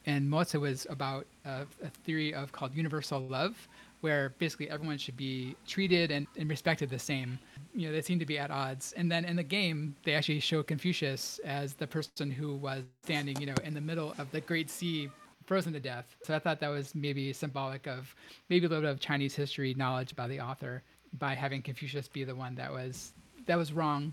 And 0.07 0.31
Mozi 0.31 0.61
was 0.61 0.87
about 0.91 1.27
a, 1.45 1.63
a 1.83 1.89
theory 2.05 2.35
of 2.35 2.53
called 2.53 2.75
universal 2.75 3.21
love, 3.21 3.69
where 4.01 4.35
basically 4.39 4.69
everyone 4.71 4.99
should 4.99 5.17
be 5.17 5.57
treated 5.67 6.11
and, 6.11 6.27
and 6.37 6.49
respected 6.49 6.91
the 6.91 6.99
same. 6.99 7.39
You 7.75 7.89
know, 7.89 7.93
they 7.93 8.03
seem 8.03 8.19
to 8.21 8.27
be 8.27 8.39
at 8.39 8.51
odds. 8.51 8.93
And 8.97 9.11
then 9.11 9.25
in 9.25 9.37
the 9.37 9.43
game, 9.43 9.97
they 10.05 10.15
actually 10.15 10.41
show 10.41 10.63
Confucius 10.63 11.41
as 11.45 11.75
the 11.75 11.87
person 11.87 12.31
who 12.31 12.55
was 12.55 12.85
standing, 13.03 13.41
you 13.41 13.47
know, 13.47 13.55
in 13.65 13.75
the 13.75 13.81
middle 13.81 14.15
of 14.19 14.31
the 14.31 14.41
Great 14.41 14.71
Sea, 14.71 15.11
frozen 15.47 15.73
to 15.73 15.81
death. 15.81 16.17
So 16.23 16.35
I 16.35 16.39
thought 16.39 16.61
that 16.61 16.69
was 16.69 16.95
maybe 16.95 17.33
symbolic 17.33 17.87
of 17.87 18.15
maybe 18.49 18.67
a 18.67 18.69
little 18.69 18.83
bit 18.83 18.91
of 18.91 19.01
Chinese 19.01 19.35
history 19.35 19.75
knowledge 19.75 20.17
by 20.17 20.27
the 20.27 20.41
author 20.41 20.83
by 21.19 21.35
having 21.35 21.63
Confucius 21.63 22.09
be 22.09 22.25
the 22.25 22.35
one 22.35 22.55
that 22.57 22.73
was 22.73 23.13
that 23.47 23.57
was 23.57 23.73
wrong, 23.73 24.13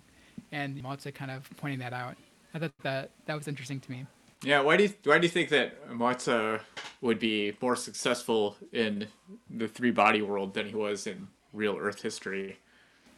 and 0.51 0.81
Mozi 0.83 1.13
kind 1.13 1.31
of 1.31 1.49
pointing 1.57 1.79
that 1.79 1.93
out. 1.93 2.15
I 2.53 2.59
thought 2.59 2.71
that 2.83 3.11
that 3.25 3.35
was 3.35 3.47
interesting 3.47 3.79
to 3.79 3.91
me. 3.91 4.05
Yeah, 4.43 4.61
why 4.61 4.77
do 4.77 4.83
you 4.83 4.93
why 5.03 5.19
do 5.19 5.25
you 5.25 5.31
think 5.31 5.49
that 5.49 5.89
Mozi 5.89 6.59
would 7.01 7.19
be 7.19 7.55
more 7.61 7.75
successful 7.75 8.57
in 8.71 9.07
the 9.49 9.67
three 9.67 9.91
body 9.91 10.21
world 10.21 10.53
than 10.53 10.67
he 10.67 10.75
was 10.75 11.07
in 11.07 11.27
real 11.53 11.77
Earth 11.77 12.01
history? 12.01 12.57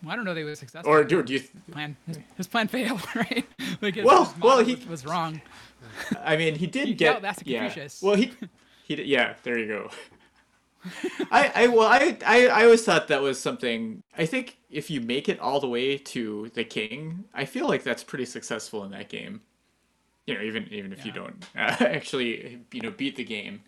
Well, 0.03 0.11
I 0.11 0.15
don't 0.17 0.25
know 0.25 0.33
they 0.33 0.43
were 0.43 0.53
successful. 0.55 0.91
Or 0.91 1.03
do, 1.03 1.23
do 1.23 1.33
you? 1.33 1.41
plan 1.71 1.95
his, 2.05 2.19
his 2.35 2.47
plan 2.47 2.67
failed, 2.67 3.01
right? 3.15 3.45
like 3.81 3.95
his, 3.95 4.05
Well- 4.05 4.25
his 4.25 4.41
well, 4.41 4.59
he- 4.63 4.75
was, 4.75 4.85
was 4.87 5.05
wrong. 5.05 5.41
I 6.21 6.35
mean, 6.37 6.55
he 6.55 6.67
did 6.67 6.97
get. 6.97 7.15
outlasted 7.17 7.47
yeah. 7.47 7.73
Well, 8.01 8.15
he 8.15 8.31
he 8.85 8.95
did- 8.95 9.07
yeah. 9.07 9.35
There 9.43 9.57
you 9.57 9.67
go. 9.67 9.89
I, 11.31 11.51
I 11.55 11.67
well 11.67 11.87
I, 11.87 12.17
I 12.25 12.47
I 12.47 12.63
always 12.65 12.83
thought 12.83 13.07
that 13.07 13.21
was 13.21 13.39
something 13.39 14.03
I 14.17 14.25
think 14.25 14.57
if 14.69 14.89
you 14.89 14.99
make 14.99 15.29
it 15.29 15.39
all 15.39 15.61
the 15.61 15.67
way 15.67 15.97
to 15.97 16.51
the 16.55 16.65
king 16.65 17.23
I 17.33 17.45
feel 17.45 17.69
like 17.69 17.83
that's 17.83 18.03
pretty 18.03 18.25
successful 18.25 18.83
in 18.83 18.91
that 18.91 19.07
game 19.07 19.39
you 20.27 20.33
know 20.35 20.41
even 20.41 20.67
even 20.73 20.91
if 20.91 21.05
you 21.05 21.13
don't 21.13 21.45
uh, 21.55 21.59
actually 21.79 22.59
you 22.73 22.81
know 22.81 22.91
beat 22.91 23.15
the 23.15 23.23
game 23.23 23.61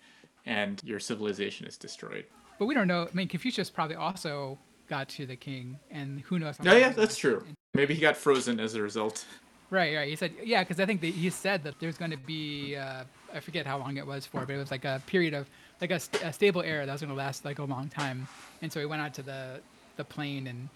and 0.46 0.82
your 0.84 1.00
civilization 1.00 1.66
is 1.66 1.78
destroyed 1.78 2.26
But 2.60 2.66
we 2.66 2.76
don't 2.76 2.88
know. 2.90 3.04
I 3.10 3.16
mean, 3.16 3.30
Confucius 3.30 3.70
probably 3.70 3.96
also 3.96 4.60
got 4.88 5.10
to 5.10 5.26
the 5.26 5.36
king, 5.36 5.80
and 5.92 6.22
who 6.22 6.40
knows? 6.40 6.56
oh 6.66 6.76
yeah 6.76 6.90
that's 6.90 7.18
true 7.18 7.44
maybe 7.74 7.94
he 7.94 8.02
got 8.02 8.16
frozen 8.16 8.60
as 8.60 8.76
a 8.76 8.82
result 8.82 9.26
Right, 9.72 9.96
right. 9.96 10.08
He 10.08 10.16
said, 10.16 10.32
yeah, 10.44 10.64
because 10.64 10.80
I 10.80 10.86
think 10.86 11.02
he 11.02 11.30
said 11.30 11.64
that 11.64 11.80
there's 11.80 11.98
going 11.98 12.12
to 12.12 12.18
be, 12.18 12.76
uh, 12.76 13.04
I 13.34 13.40
forget 13.40 13.66
how 13.66 13.80
long 13.80 13.98
it 13.98 14.06
was 14.06 14.26
for, 14.26 14.46
but 14.46 14.52
it 14.52 14.58
was 14.58 14.70
like 14.70 14.86
a 14.86 15.02
period 15.08 15.34
of, 15.34 15.48
like 15.82 15.92
a, 15.92 16.00
st- 16.00 16.24
a 16.24 16.32
stable 16.32 16.62
era 16.62 16.86
that 16.86 16.92
was 16.92 17.02
going 17.02 17.10
to 17.10 17.18
last 17.18 17.44
like 17.46 17.58
a 17.60 17.64
long 17.64 17.90
time. 17.90 18.28
And 18.62 18.72
so 18.72 18.80
he 18.80 18.86
went 18.86 19.02
out 19.02 19.14
to 19.16 19.24
the, 19.24 19.60
the 19.98 20.04
plane 20.04 20.48
and, 20.48 20.70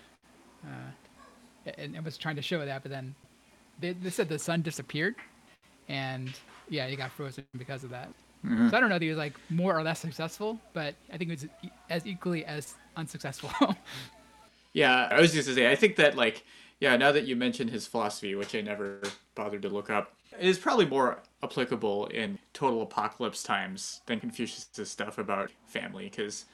uh, 0.65 1.71
and, 1.77 1.95
and 1.95 2.03
was 2.03 2.17
trying 2.17 2.35
to 2.37 2.41
show 2.41 2.65
that, 2.65 2.81
but 2.81 2.91
then 2.91 3.13
they, 3.79 3.93
they 3.93 4.09
said 4.09 4.27
the 4.27 4.39
sun 4.39 4.63
disappeared, 4.63 5.15
and 5.87 6.31
yeah, 6.67 6.87
he 6.87 6.95
got 6.95 7.11
frozen 7.11 7.45
because 7.57 7.83
of 7.83 7.91
that. 7.91 8.09
So 8.43 8.77
I 8.77 8.79
don't 8.79 8.87
know 8.87 8.95
if 8.95 9.01
he 9.01 9.09
was 9.09 9.17
like 9.17 9.33
more 9.49 9.77
or 9.77 9.83
less 9.83 9.99
successful, 9.99 10.57
but 10.71 10.95
I 11.11 11.17
think 11.17 11.29
it 11.29 11.41
was 11.41 11.71
as 11.89 12.07
equally 12.07 12.45
as 12.45 12.75
unsuccessful. 12.99 13.75
Yeah, 14.73 15.07
I 15.11 15.19
was 15.19 15.33
just 15.33 15.47
to 15.47 15.55
say, 15.55 15.71
I 15.71 15.75
think 15.75 15.95
that 15.95 16.15
like, 16.15 16.43
yeah, 16.79 16.95
now 16.95 17.11
that 17.11 17.25
you 17.25 17.35
mentioned 17.35 17.71
his 17.71 17.87
philosophy, 17.87 18.35
which 18.35 18.55
I 18.55 18.61
never 18.61 19.01
bothered 19.35 19.63
to 19.63 19.69
look 19.69 19.89
up, 19.89 20.13
is 20.39 20.57
probably 20.59 20.85
more 20.85 21.19
applicable 21.43 22.05
in 22.07 22.37
total 22.53 22.81
apocalypse 22.81 23.43
times 23.43 24.01
than 24.05 24.19
Confucius' 24.19 24.69
stuff 24.89 25.17
about 25.17 25.51
family, 25.65 26.05
because 26.05 26.45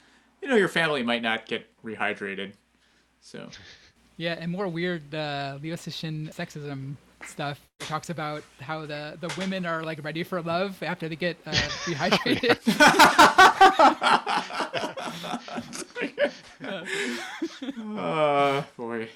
you 0.42 0.48
know 0.48 0.56
your 0.56 0.70
family 0.70 1.04
might 1.04 1.22
not 1.22 1.46
get 1.46 1.68
rehydrated. 1.84 2.54
So 3.22 3.50
yeah, 4.18 4.38
and 4.40 4.52
more 4.52 4.68
weird 4.68 5.14
uh, 5.14 5.60
Liu 5.62 5.74
Cixin 5.74 6.34
sexism 6.34 6.96
stuff 7.26 7.60
It 7.82 7.86
talks 7.86 8.10
about 8.10 8.44
how 8.62 8.86
the 8.86 9.18
the 9.20 9.34
women 9.38 9.66
are 9.66 9.84
like 9.84 10.04
ready 10.04 10.24
for 10.24 10.42
love 10.42 10.82
after 10.82 11.10
they 11.10 11.16
get 11.16 11.38
uh, 11.46 11.52
rehydrated. 11.86 12.62
Uh 17.98 18.64
boy. 18.78 19.10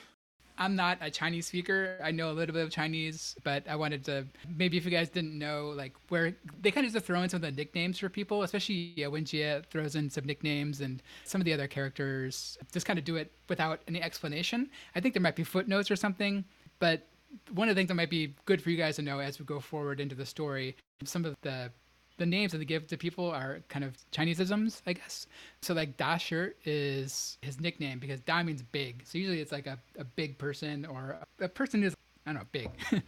I'm 0.59 0.75
not 0.75 0.97
a 0.99 1.09
Chinese 1.09 1.47
speaker. 1.47 1.97
I 2.03 2.11
know 2.11 2.31
a 2.31 2.33
little 2.33 2.53
bit 2.53 2.63
of 2.65 2.69
Chinese, 2.69 3.33
but 3.45 3.65
I 3.69 3.77
wanted 3.77 4.03
to 4.05 4.25
maybe 4.57 4.75
if 4.75 4.83
you 4.83 4.91
guys 4.91 5.07
didn't 5.07 5.37
know, 5.39 5.69
like 5.69 5.93
where 6.09 6.35
they 6.61 6.69
kind 6.69 6.85
of 6.85 6.91
just 6.91 7.05
throw 7.05 7.21
in 7.21 7.29
some 7.29 7.37
of 7.37 7.41
the 7.43 7.51
nicknames 7.51 7.97
for 7.97 8.09
people, 8.09 8.43
especially 8.43 8.91
yeah, 8.97 9.07
when 9.07 9.23
Jia 9.23 9.65
throws 9.67 9.95
in 9.95 10.09
some 10.09 10.25
nicknames 10.25 10.81
and 10.81 11.01
some 11.23 11.39
of 11.39 11.45
the 11.45 11.53
other 11.53 11.67
characters 11.67 12.57
just 12.73 12.85
kind 12.85 12.99
of 12.99 13.05
do 13.05 13.15
it 13.15 13.31
without 13.47 13.79
any 13.87 14.01
explanation. 14.01 14.69
I 14.95 14.99
think 14.99 15.13
there 15.13 15.23
might 15.23 15.37
be 15.37 15.45
footnotes 15.45 15.89
or 15.89 15.95
something, 15.95 16.43
but 16.79 17.07
one 17.53 17.69
of 17.69 17.75
the 17.75 17.79
things 17.79 17.87
that 17.87 17.95
might 17.95 18.09
be 18.09 18.35
good 18.45 18.61
for 18.61 18.69
you 18.69 18.77
guys 18.77 18.97
to 18.97 19.01
know 19.01 19.19
as 19.19 19.39
we 19.39 19.45
go 19.45 19.61
forward 19.61 20.01
into 20.01 20.15
the 20.15 20.25
story, 20.25 20.75
some 21.05 21.23
of 21.23 21.37
the 21.41 21.71
the 22.19 22.25
names 22.25 22.51
that 22.51 22.59
they 22.59 22.65
give 22.65 22.85
to 22.87 22.97
people 22.97 23.31
are 23.31 23.61
kind 23.69 23.83
of 23.83 23.97
Chineseisms, 24.11 24.81
I 24.85 24.93
guess. 24.93 25.25
So 25.61 25.73
like 25.73 25.97
Da 25.97 26.09
Dasher 26.11 26.53
is 26.65 27.37
his 27.41 27.59
nickname 27.59 27.97
because 27.97 28.19
Da 28.19 28.43
means 28.43 28.61
big. 28.61 29.03
So 29.05 29.17
usually 29.17 29.39
it's 29.39 29.51
like 29.51 29.65
a, 29.65 29.79
a 29.97 30.03
big 30.03 30.37
person 30.37 30.85
or 30.85 31.17
a, 31.39 31.47
person 31.47 31.83
is 31.83 31.95
I 32.25 32.33
don't 32.33 32.41
know 32.41 32.47
big. 32.51 32.69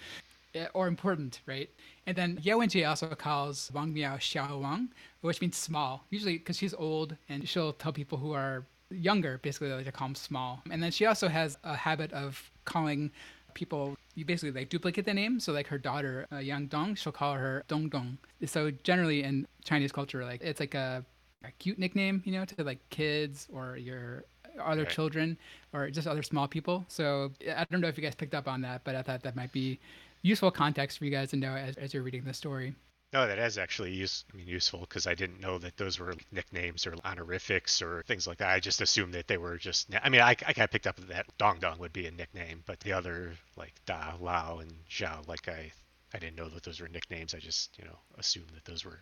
Or 0.73 0.89
important, 0.89 1.39
right? 1.45 1.69
And 2.05 2.13
then 2.13 2.37
Ye 2.41 2.51
Wenjie 2.51 2.85
also 2.85 3.07
calls 3.15 3.71
Wang 3.73 3.93
Miao 3.93 4.17
Xiao 4.17 4.59
Wang, 4.59 4.89
which 5.21 5.39
means 5.39 5.55
small. 5.55 6.03
Usually 6.09 6.39
because 6.39 6.57
she's 6.57 6.73
old 6.73 7.15
and 7.29 7.47
she'll 7.47 7.71
tell 7.71 7.93
people 7.93 8.17
who 8.17 8.33
are 8.33 8.65
younger, 8.89 9.37
basically 9.37 9.71
like 9.71 9.85
to 9.85 9.93
call 9.93 10.09
them 10.09 10.15
small. 10.15 10.61
And 10.69 10.83
then 10.83 10.91
she 10.91 11.05
also 11.05 11.29
has 11.29 11.57
a 11.63 11.77
habit 11.77 12.11
of 12.11 12.51
calling 12.65 13.11
people 13.53 13.95
you 14.15 14.25
basically 14.25 14.51
like 14.59 14.69
duplicate 14.69 15.05
the 15.05 15.13
name. 15.13 15.39
So 15.39 15.53
like 15.53 15.67
her 15.67 15.77
daughter 15.77 16.27
uh, 16.31 16.37
yang 16.37 16.67
dong 16.67 16.95
she'll 16.95 17.11
call 17.13 17.33
her 17.35 17.63
dong 17.67 17.89
dong. 17.89 18.17
So 18.45 18.71
generally 18.83 19.23
in 19.23 19.47
chinese 19.63 19.91
culture 19.91 20.23
like 20.25 20.41
it's 20.41 20.59
like 20.59 20.73
a, 20.73 21.05
a 21.45 21.51
cute 21.59 21.77
nickname 21.79 22.21
you 22.25 22.31
know 22.33 22.45
to 22.45 22.63
like 22.63 22.79
kids 22.89 23.47
or 23.53 23.77
your 23.77 24.25
other 24.59 24.81
Right. 24.83 24.89
children 24.89 25.37
or 25.73 25.89
just 25.89 26.07
other 26.07 26.23
small 26.23 26.47
people. 26.47 26.83
So 26.89 27.31
i 27.55 27.65
don't 27.71 27.81
know 27.81 27.87
if 27.87 27.97
you 27.97 28.03
guys 28.03 28.15
picked 28.15 28.35
up 28.35 28.47
on 28.47 28.61
that 28.61 28.83
but 28.83 28.95
i 28.95 29.01
thought 29.01 29.21
that 29.23 29.35
might 29.35 29.51
be 29.51 29.79
useful 30.23 30.51
context 30.51 30.97
for 30.99 31.05
you 31.05 31.11
guys 31.11 31.29
to 31.31 31.37
know 31.37 31.53
as, 31.55 31.75
as 31.77 31.93
you're 31.93 32.03
reading 32.03 32.23
the 32.23 32.33
story 32.33 32.75
No, 33.13 33.27
that 33.27 33.37
is 33.39 33.57
actually 33.57 33.91
use, 33.91 34.23
I 34.33 34.37
mean, 34.37 34.47
useful 34.47 34.79
because 34.81 35.05
I 35.05 35.15
didn't 35.15 35.41
know 35.41 35.57
that 35.57 35.75
those 35.75 35.99
were 35.99 36.13
nicknames 36.31 36.87
or 36.87 36.93
honorifics 37.03 37.81
or 37.81 38.03
things 38.07 38.25
like 38.25 38.37
that. 38.37 38.49
I 38.49 38.61
just 38.61 38.79
assumed 38.79 39.13
that 39.15 39.27
they 39.27 39.37
were 39.37 39.57
just. 39.57 39.89
I 40.01 40.07
mean, 40.07 40.21
I, 40.21 40.29
I 40.29 40.35
kind 40.35 40.61
of 40.61 40.71
picked 40.71 40.87
up 40.87 40.95
that 41.09 41.25
Dong 41.37 41.59
Dong 41.59 41.77
would 41.79 41.91
be 41.91 42.07
a 42.07 42.11
nickname, 42.11 42.63
but 42.65 42.79
the 42.79 42.93
other 42.93 43.33
like 43.57 43.73
Da, 43.85 44.13
Lao, 44.21 44.59
and 44.59 44.71
Zhao, 44.89 45.27
like 45.27 45.49
I, 45.49 45.71
I 46.13 46.19
didn't 46.19 46.37
know 46.37 46.47
that 46.49 46.63
those 46.63 46.79
were 46.79 46.87
nicknames. 46.87 47.33
I 47.35 47.39
just 47.39 47.77
you 47.77 47.83
know 47.83 47.97
assumed 48.17 48.49
that 48.55 48.63
those 48.63 48.85
were 48.85 48.99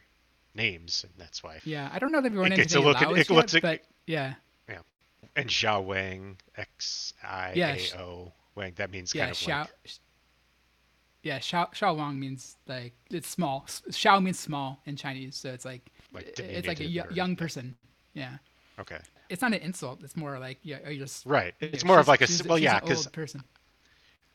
names, 0.56 1.06
and 1.08 1.14
that's 1.18 1.44
why. 1.44 1.60
yeah 1.64 1.88
i 1.94 2.00
don't 2.00 2.12
know 2.12 2.22
that 2.22 2.32
we 2.32 2.38
run 2.40 2.52
It 2.52 2.58
into 2.60 2.78
any 2.80 2.86
look- 2.88 3.02
it 3.02 3.08
Laos 3.08 3.30
looks 3.30 3.54
yet, 3.54 3.64
like- 3.64 3.82
but 3.82 3.88
yeah 4.08 4.34
And 5.36 5.48
Xiao 5.48 5.84
Wang, 5.86 6.38
X 6.58 7.14
I 7.24 7.50
A 7.50 7.52
O 7.52 7.54
Yeah, 7.56 7.74
A 7.74 7.78
sh- 7.78 7.94
O 7.96 8.34
Wang. 8.56 8.74
That 8.78 8.90
means 8.90 9.14
yeah 9.14 9.26
kind 9.26 9.32
of 9.32 9.38
xiao 9.38 9.60
like 9.60 9.70
yeah 11.24 11.40
xiao 11.40 11.72
xiao 11.74 11.96
wang 11.98 12.20
means 12.20 12.56
like 12.68 12.94
it's 13.12 13.28
small 13.28 13.66
xiao 13.68 14.22
means 14.22 14.40
small 14.40 14.80
in 14.86 14.96
chinese 14.96 15.36
so 15.36 15.50
it's 15.52 15.66
like, 15.66 15.92
Like 16.14 16.40
it's 16.40 16.68
like 16.68 16.80
a 16.80 16.86
or- 17.02 17.12
young 17.12 17.36
person 17.36 17.76
yeah 18.14 18.38
okay, 18.80 19.00
it's 19.30 19.42
not 19.42 19.54
an 19.54 19.60
insult 19.60 20.02
it's 20.04 20.16
more 20.16 20.40
like 20.40 20.58
yeah 20.64 20.78
you're 20.88 21.06
just 21.06 21.26
right. 21.26 21.54
It's 21.60 21.84
more 21.86 22.00
of 22.00 22.08
like 22.08 22.22
a 22.22 22.28
well, 22.48 22.58
yeah, 22.58 22.80
because 22.80 23.08
person 23.08 23.44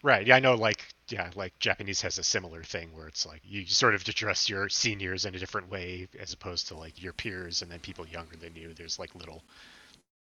Right. 0.03 0.27
Yeah, 0.27 0.37
I 0.37 0.40
know. 0.40 0.55
Like, 0.55 0.85
yeah, 1.09 1.31
like 1.35 1.59
Japanese 1.61 2.03
has 2.03 2.18
a 2.18 2.23
similar 2.23 2.62
thing 2.62 2.90
where 2.94 3.09
it's 3.09 3.25
like 3.25 3.40
you 3.42 3.64
sort 3.66 3.94
of 3.94 4.07
address 4.07 4.51
your 4.51 4.68
seniors 4.68 5.25
in 5.25 5.35
a 5.35 5.38
different 5.38 5.70
way 5.70 6.07
as 6.20 6.33
opposed 6.35 6.68
to 6.68 6.75
like 6.77 7.03
your 7.03 7.14
peers 7.14 7.62
and 7.62 7.70
then 7.70 7.81
people 7.81 8.07
younger 8.07 8.37
than 8.37 8.55
you. 8.55 8.75
There's 8.75 8.99
like 8.99 9.14
little 9.14 9.42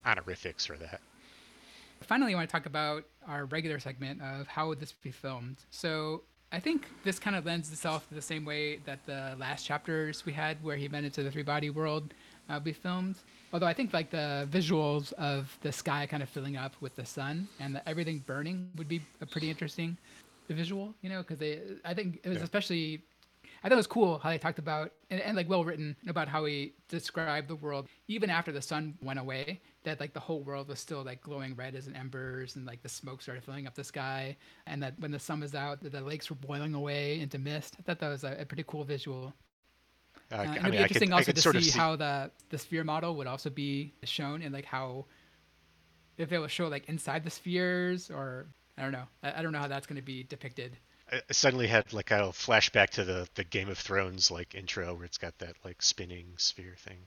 honorifics 0.05 0.65
for 0.65 0.77
that. 0.77 1.01
finally 2.01 2.33
i 2.33 2.35
want 2.35 2.47
to 2.47 2.51
talk 2.51 2.65
about 2.65 3.03
our 3.27 3.45
regular 3.45 3.79
segment 3.79 4.21
of 4.21 4.47
how 4.47 4.67
would 4.67 4.79
this 4.79 4.93
be 4.93 5.11
filmed 5.11 5.57
so 5.71 6.23
i 6.57 6.59
think 6.65 6.79
this 7.07 7.17
kind 7.25 7.35
of 7.39 7.41
lends 7.45 7.67
itself 7.75 8.07
to 8.09 8.13
the 8.21 8.27
same 8.33 8.43
way 8.51 8.61
that 8.89 8.99
the 9.05 9.21
last 9.45 9.61
chapters 9.69 10.25
we 10.27 10.33
had 10.43 10.55
where 10.67 10.77
he 10.83 10.87
went 10.95 11.05
into 11.09 11.21
the 11.25 11.31
three 11.35 11.47
body 11.53 11.69
world 11.79 12.05
uh, 12.49 12.59
be 12.59 12.73
filmed 12.85 13.15
although 13.51 13.67
i 13.73 13.75
think 13.79 13.87
like 13.99 14.09
the 14.19 14.27
visuals 14.57 15.05
of 15.31 15.41
the 15.65 15.71
sky 15.81 16.01
kind 16.11 16.23
of 16.25 16.29
filling 16.35 16.55
up 16.65 16.73
with 16.83 16.93
the 17.01 17.05
sun 17.17 17.35
and 17.61 17.69
the, 17.75 17.81
everything 17.91 18.17
burning 18.31 18.57
would 18.77 18.87
be 18.95 18.99
a 19.25 19.27
pretty 19.33 19.49
interesting 19.53 19.91
visual 20.49 20.85
you 21.03 21.09
know 21.11 21.19
because 21.23 21.39
they 21.39 21.53
i 21.91 21.93
think 21.97 22.09
it 22.23 22.29
was 22.29 22.37
Yeah. 22.37 22.43
especially 22.49 23.01
I 23.65 23.69
thought 23.69 23.75
it 23.75 23.77
was 23.77 23.87
cool 23.87 24.19
how 24.19 24.29
they 24.29 24.37
talked 24.37 24.59
about 24.59 24.93
and, 25.09 25.19
and 25.21 25.35
like 25.37 25.49
well 25.49 25.65
written 25.65 25.97
about 26.07 26.29
how 26.29 26.45
he 26.45 26.75
described 26.87 27.49
the 27.49 27.57
world 27.57 27.89
even 28.07 28.29
after 28.29 28.53
the 28.53 28.61
sun 28.61 28.95
went 29.01 29.19
away. 29.19 29.61
That 29.83 29.99
like 29.99 30.13
the 30.13 30.21
whole 30.21 30.43
world 30.43 30.69
was 30.69 30.79
still 30.79 31.03
like 31.03 31.21
glowing 31.21 31.55
red 31.55 31.75
as 31.75 31.87
an 31.87 31.95
embers 31.97 32.55
and 32.57 32.65
like 32.67 32.83
the 32.83 32.89
smoke 32.89 33.23
started 33.23 33.43
filling 33.43 33.67
up 33.67 33.75
the 33.75 33.83
sky. 33.83 34.37
And 34.67 34.83
that 34.83 34.99
when 34.99 35.11
the 35.11 35.19
sun 35.19 35.41
was 35.41 35.55
out, 35.55 35.83
that 35.83 35.93
the 35.93 36.01
lakes 36.01 36.29
were 36.29 36.37
boiling 36.37 36.75
away 36.75 37.19
into 37.21 37.39
mist. 37.39 37.75
I 37.79 37.83
thought 37.83 37.99
that 37.99 38.09
was 38.09 38.23
a, 38.23 38.37
a 38.41 38.45
pretty 38.45 38.65
cool 38.67 38.85
visual. 38.85 39.35
Uh, 40.31 40.35
Uh, 40.43 40.55
I 40.57 40.57
and 40.57 40.67
it'd 40.67 40.71
mean, 40.71 40.79
be 40.79 40.85
could, 40.87 41.01
interesting 41.01 41.13
I 41.13 41.23
also 41.23 41.33
could 41.33 41.35
to 41.35 41.41
see, 41.41 41.71
see. 41.71 41.71
how 41.71 41.95
the 41.95 42.31
the 42.49 42.57
sphere 42.57 42.83
model 42.83 43.15
would 43.17 43.27
also 43.27 43.49
be 43.49 43.95
shown 44.03 44.41
and 44.41 44.53
like 44.53 44.65
how 44.65 45.07
if 46.17 46.31
it 46.31 46.39
will 46.39 46.47
show 46.47 46.67
like 46.67 46.87
inside 46.89 47.23
the 47.23 47.29
spheres 47.29 48.09
or 48.09 48.47
I 48.77 48.83
don't 48.83 48.91
know. 48.91 49.07
I, 49.23 49.39
I 49.39 49.41
don't 49.41 49.51
know 49.53 49.59
how 49.59 49.67
that's 49.67 49.87
going 49.87 49.97
to 49.97 50.01
be 50.01 50.23
depicted. 50.23 50.77
I 51.11 51.21
suddenly 51.31 51.67
had 51.67 51.93
like 51.93 52.11
a 52.11 52.31
flashback 52.33 52.89
to 52.91 53.03
the 53.03 53.27
the 53.35 53.43
Game 53.43 53.69
of 53.69 53.77
Thrones 53.77 54.31
like 54.31 54.55
intro 54.55 54.93
where 54.95 55.05
it's 55.05 55.17
got 55.17 55.37
that 55.39 55.55
like 55.63 55.81
spinning 55.81 56.33
sphere 56.37 56.75
thing. 56.79 56.97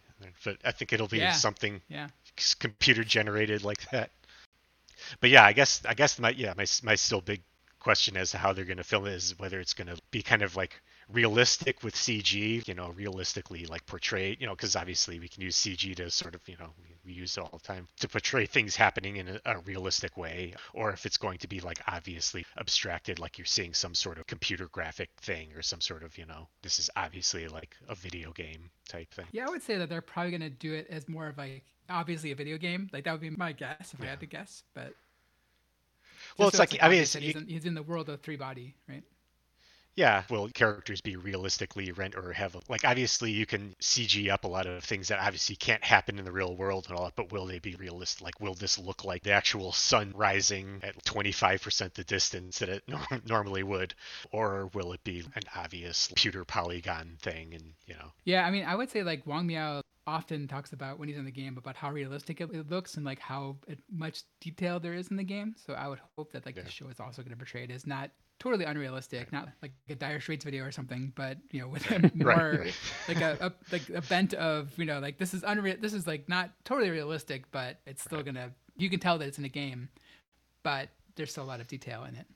But 0.45 0.59
I 0.65 0.73
think 0.73 0.93
it'll 0.93 1.09
be 1.09 1.19
Yeah. 1.21 1.33
something 1.33 1.81
Yeah. 1.89 2.09
computer 2.61 3.05
generated 3.05 3.65
like 3.65 3.91
that. 3.91 4.11
But 5.21 5.31
yeah, 5.31 5.45
I 5.45 5.53
guess 5.53 5.83
I 5.85 5.95
guess 5.95 6.19
my 6.19 6.31
yeah 6.31 6.55
my 6.57 6.67
my 6.83 6.95
still 6.95 7.21
big 7.21 7.43
question 7.81 8.17
as 8.17 8.33
to 8.33 8.39
how 8.39 8.53
they're 8.53 8.65
going 8.65 8.79
to 8.79 8.85
film 8.85 9.07
it 9.07 9.13
is 9.15 9.39
whether 9.39 9.61
it's 9.61 9.75
going 9.75 9.89
to 9.89 10.01
be 10.11 10.23
kind 10.23 10.43
of 10.43 10.57
like 10.57 10.81
realistic 11.11 11.83
with 11.83 11.95
CG, 11.95 12.67
you 12.69 12.75
know, 12.75 12.91
realistically 12.91 13.67
like 13.67 13.85
portray, 13.87 14.37
you 14.39 14.47
know, 14.47 14.55
because 14.55 14.77
obviously 14.77 15.19
we 15.19 15.29
can 15.29 15.43
use 15.43 15.57
CG 15.57 15.97
to 15.97 16.11
sort 16.11 16.35
of, 16.35 16.47
you 16.47 16.57
know, 16.59 16.71
we, 17.05 17.15
use 17.15 17.39
it 17.39 17.41
all 17.41 17.49
the 17.51 17.67
time 17.67 17.89
to 17.99 18.07
portray 18.07 18.45
things 18.45 18.77
happening 18.77 19.17
in 19.17 19.29
a, 19.29 19.41
a 19.47 19.59
realistic 19.61 20.19
way, 20.19 20.53
or 20.75 20.91
if 20.91 21.07
it's 21.07 21.17
going 21.17 21.39
to 21.39 21.49
be 21.49 21.59
like 21.61 21.81
obviously 21.89 22.45
abstracted, 22.59 23.19
like 23.19 23.39
you're 23.39 23.47
seeing 23.47 23.73
some 23.73 23.95
sort 23.95 24.19
of 24.19 24.27
computer 24.27 24.69
graphic 24.73 25.09
thing 25.23 25.49
or 25.57 25.63
some 25.63 25.81
sort 25.81 26.03
of, 26.03 26.19
you 26.19 26.27
know, 26.27 26.47
this 26.63 26.79
is 26.79 26.91
obviously 26.97 27.49
like 27.49 27.75
a 27.89 27.95
video 27.95 28.31
game 28.33 28.69
type 28.89 29.11
thing. 29.15 29.25
Yeah, 29.33 29.47
I 29.47 29.51
would 29.51 29.63
say 29.63 29.79
that 29.79 29.89
they're 29.89 30.03
probably 30.03 30.33
going 30.33 30.43
to 30.43 30.51
do 30.51 30.75
it 30.75 30.87
as 30.91 31.09
more 31.09 31.29
of 31.29 31.39
like 31.39 31.65
obviously 31.89 32.31
a 32.31 32.35
video 32.35 32.59
game. 32.59 32.91
Like 32.93 33.05
that 33.05 33.13
would 33.13 33.23
be 33.23 33.31
my 33.31 33.53
guess 33.53 33.95
if 33.95 34.03
I 34.03 34.07
had 34.07 34.21
to 34.21 34.27
guess. 34.27 34.63
But 34.75 34.93
Well, 36.37 36.49
it's 36.49 36.59
so 36.59 36.63
like 36.63 36.77
I 36.83 36.91
mean, 36.91 37.01
it's, 37.01 37.15
he's, 37.15 37.35
in, 37.35 37.47
he's 37.47 37.65
in 37.65 37.75
the 37.75 37.83
world 37.83 38.11
of 38.11 38.21
three 38.21 38.37
body, 38.37 38.75
right? 38.87 39.03
Yeah, 39.97 40.23
will 40.31 40.49
characters 40.49 41.01
be 41.01 41.17
realistically 41.17 41.91
rent 41.93 42.15
or 42.17 42.33
have 42.33 42.57
like 42.69 42.85
obviously 42.85 43.33
you 43.33 43.45
can 43.47 43.75
CG 43.81 44.31
up 44.31 44.45
a 44.45 44.49
lot 44.49 44.67
of 44.67 44.85
things 44.85 45.09
that 45.09 45.19
obviously 45.19 45.57
can't 45.57 45.83
happen 45.85 46.19
in 46.19 46.25
the 46.25 46.33
real 46.33 46.55
world 46.57 46.87
and 46.89 46.97
all 46.97 47.05
that, 47.05 47.17
but 47.17 47.33
will 47.33 47.47
they 47.47 47.59
be 47.59 47.75
realistic? 47.75 48.23
Like, 48.23 48.41
will 48.41 48.55
this 48.55 48.79
look 48.79 49.05
like 49.05 49.25
the 49.25 49.33
actual 49.33 49.73
sun 49.73 50.13
rising 50.17 50.81
at 50.85 51.03
25% 51.05 51.95
the 51.95 52.05
distance 52.05 52.61
that 52.61 52.69
it 52.69 52.85
nor- 52.89 53.21
normally 53.27 53.63
would, 53.65 53.95
or 54.31 54.69
will 54.73 54.93
it 54.93 55.03
be 55.05 55.21
an 55.35 55.43
obvious 55.57 56.07
computer 56.07 56.45
polygon 56.45 57.17
thing? 57.21 57.55
And 57.55 57.75
you 57.87 57.95
know, 57.95 58.13
Yeah, 58.25 58.45
I 58.47 58.51
mean, 58.51 58.65
I 58.65 58.75
would 58.75 58.91
say 58.91 59.03
like 59.03 59.27
Wang 59.27 59.47
Miao 59.47 59.83
often 60.07 60.49
talks 60.49 60.73
about 60.73 60.99
when 60.99 61.09
he's 61.09 61.19
in 61.19 61.25
the 61.25 61.31
game 61.31 61.59
about 61.59 61.77
how 61.77 61.91
realistic 61.91 62.41
it, 62.41 62.51
it 62.53 62.71
looks 62.71 62.97
and 62.97 63.05
like 63.05 63.19
how 63.19 63.57
much 63.91 64.23
detail 64.41 64.81
there 64.81 64.95
is 64.95 65.09
in 65.09 65.17
the 65.17 65.25
game. 65.25 65.55
So 65.67 65.75
I 65.75 65.89
would 65.89 66.01
hope 66.17 66.33
that 66.33 66.47
like 66.47 66.57
Yeah. 66.57 66.63
the 66.63 66.71
show 66.71 66.89
is 66.89 67.01
also 67.01 67.23
going 67.23 67.33
to 67.33 67.37
portray 67.37 67.65
it 67.65 67.71
as 67.71 67.87
not 67.87 68.11
totally 68.39 68.65
unrealistic, 68.65 69.33
not 69.33 69.49
like 69.63 69.73
a 69.89 69.95
Dire 69.95 70.21
Straits 70.21 70.45
video 70.45 70.65
or 70.65 70.71
something, 70.73 71.13
but 71.15 71.39
you 71.51 71.61
know 71.61 71.69
with 71.69 71.91
a 71.91 72.11
more 72.15 72.59
right. 72.61 72.75
like 73.09 73.21
a, 73.21 73.37
a 73.41 73.53
like 73.73 73.89
a 73.91 74.03
bent 74.03 74.35
of 74.35 74.71
you 74.79 74.85
know 74.85 74.99
like 75.01 75.19
this 75.19 75.35
is 75.35 75.43
unreal. 75.47 75.77
This 75.81 75.93
is 75.95 76.07
like 76.07 76.29
not 76.29 76.51
totally 76.65 76.91
realistic, 76.91 77.51
but 77.51 77.79
it's 77.87 78.03
still 78.03 78.23
gonna. 78.23 78.51
You 78.77 78.89
can 78.91 79.01
tell 79.01 79.19
that 79.19 79.27
it's 79.29 79.39
in 79.39 79.45
a 79.45 79.49
game, 79.49 79.89
but 80.63 80.89
there's 81.17 81.31
still 81.33 81.45
a 81.45 81.47
lot 81.47 81.61
of 81.61 81.67
detail 81.67 82.05
in 82.05 82.15
it. 82.15 82.27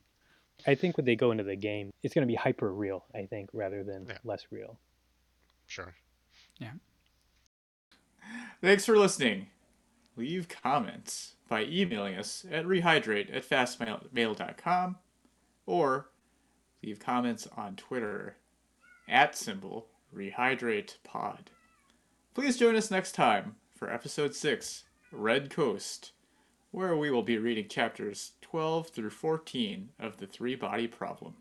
I 0.66 0.74
think 0.76 0.96
when 0.96 1.06
they 1.06 1.16
go 1.16 1.30
into 1.32 1.44
the 1.44 1.56
game, 1.56 1.90
it's 2.02 2.14
going 2.14 2.22
to 2.26 2.30
be 2.30 2.36
hyper 2.36 2.72
real. 2.72 3.04
I 3.14 3.26
think 3.26 3.50
rather 3.52 3.82
than 3.82 4.06
Yeah. 4.08 4.18
less 4.24 4.46
real. 4.50 4.78
sure. 5.66 5.94
Yeah. 6.58 6.72
Thanks 8.60 8.84
for 8.86 8.96
listening. 8.96 9.46
Leave 10.16 10.48
comments 10.48 11.34
by 11.48 11.64
emailing 11.64 12.14
us 12.16 12.44
at 12.50 12.64
rehydrate 12.64 13.34
at 13.34 13.48
fastmail.com 13.48 14.96
or 15.66 16.10
leave 16.82 16.98
comments 16.98 17.46
on 17.56 17.76
Twitter 17.76 18.36
at 19.08 19.36
symbol 19.36 19.88
rehydrate 20.14 20.96
pod. 21.04 21.50
Please 22.34 22.56
join 22.56 22.76
us 22.76 22.90
next 22.90 23.12
time 23.12 23.56
for 23.74 23.92
episode 23.92 24.34
6, 24.34 24.84
Red 25.10 25.50
Coast, 25.50 26.12
where 26.70 26.96
we 26.96 27.10
will 27.10 27.22
be 27.22 27.38
reading 27.38 27.68
chapters 27.68 28.32
12 28.40 28.88
through 28.88 29.10
14 29.10 29.90
of 29.98 30.16
The 30.18 30.26
Three 30.26 30.54
Body 30.54 30.86
Problem. 30.86 31.34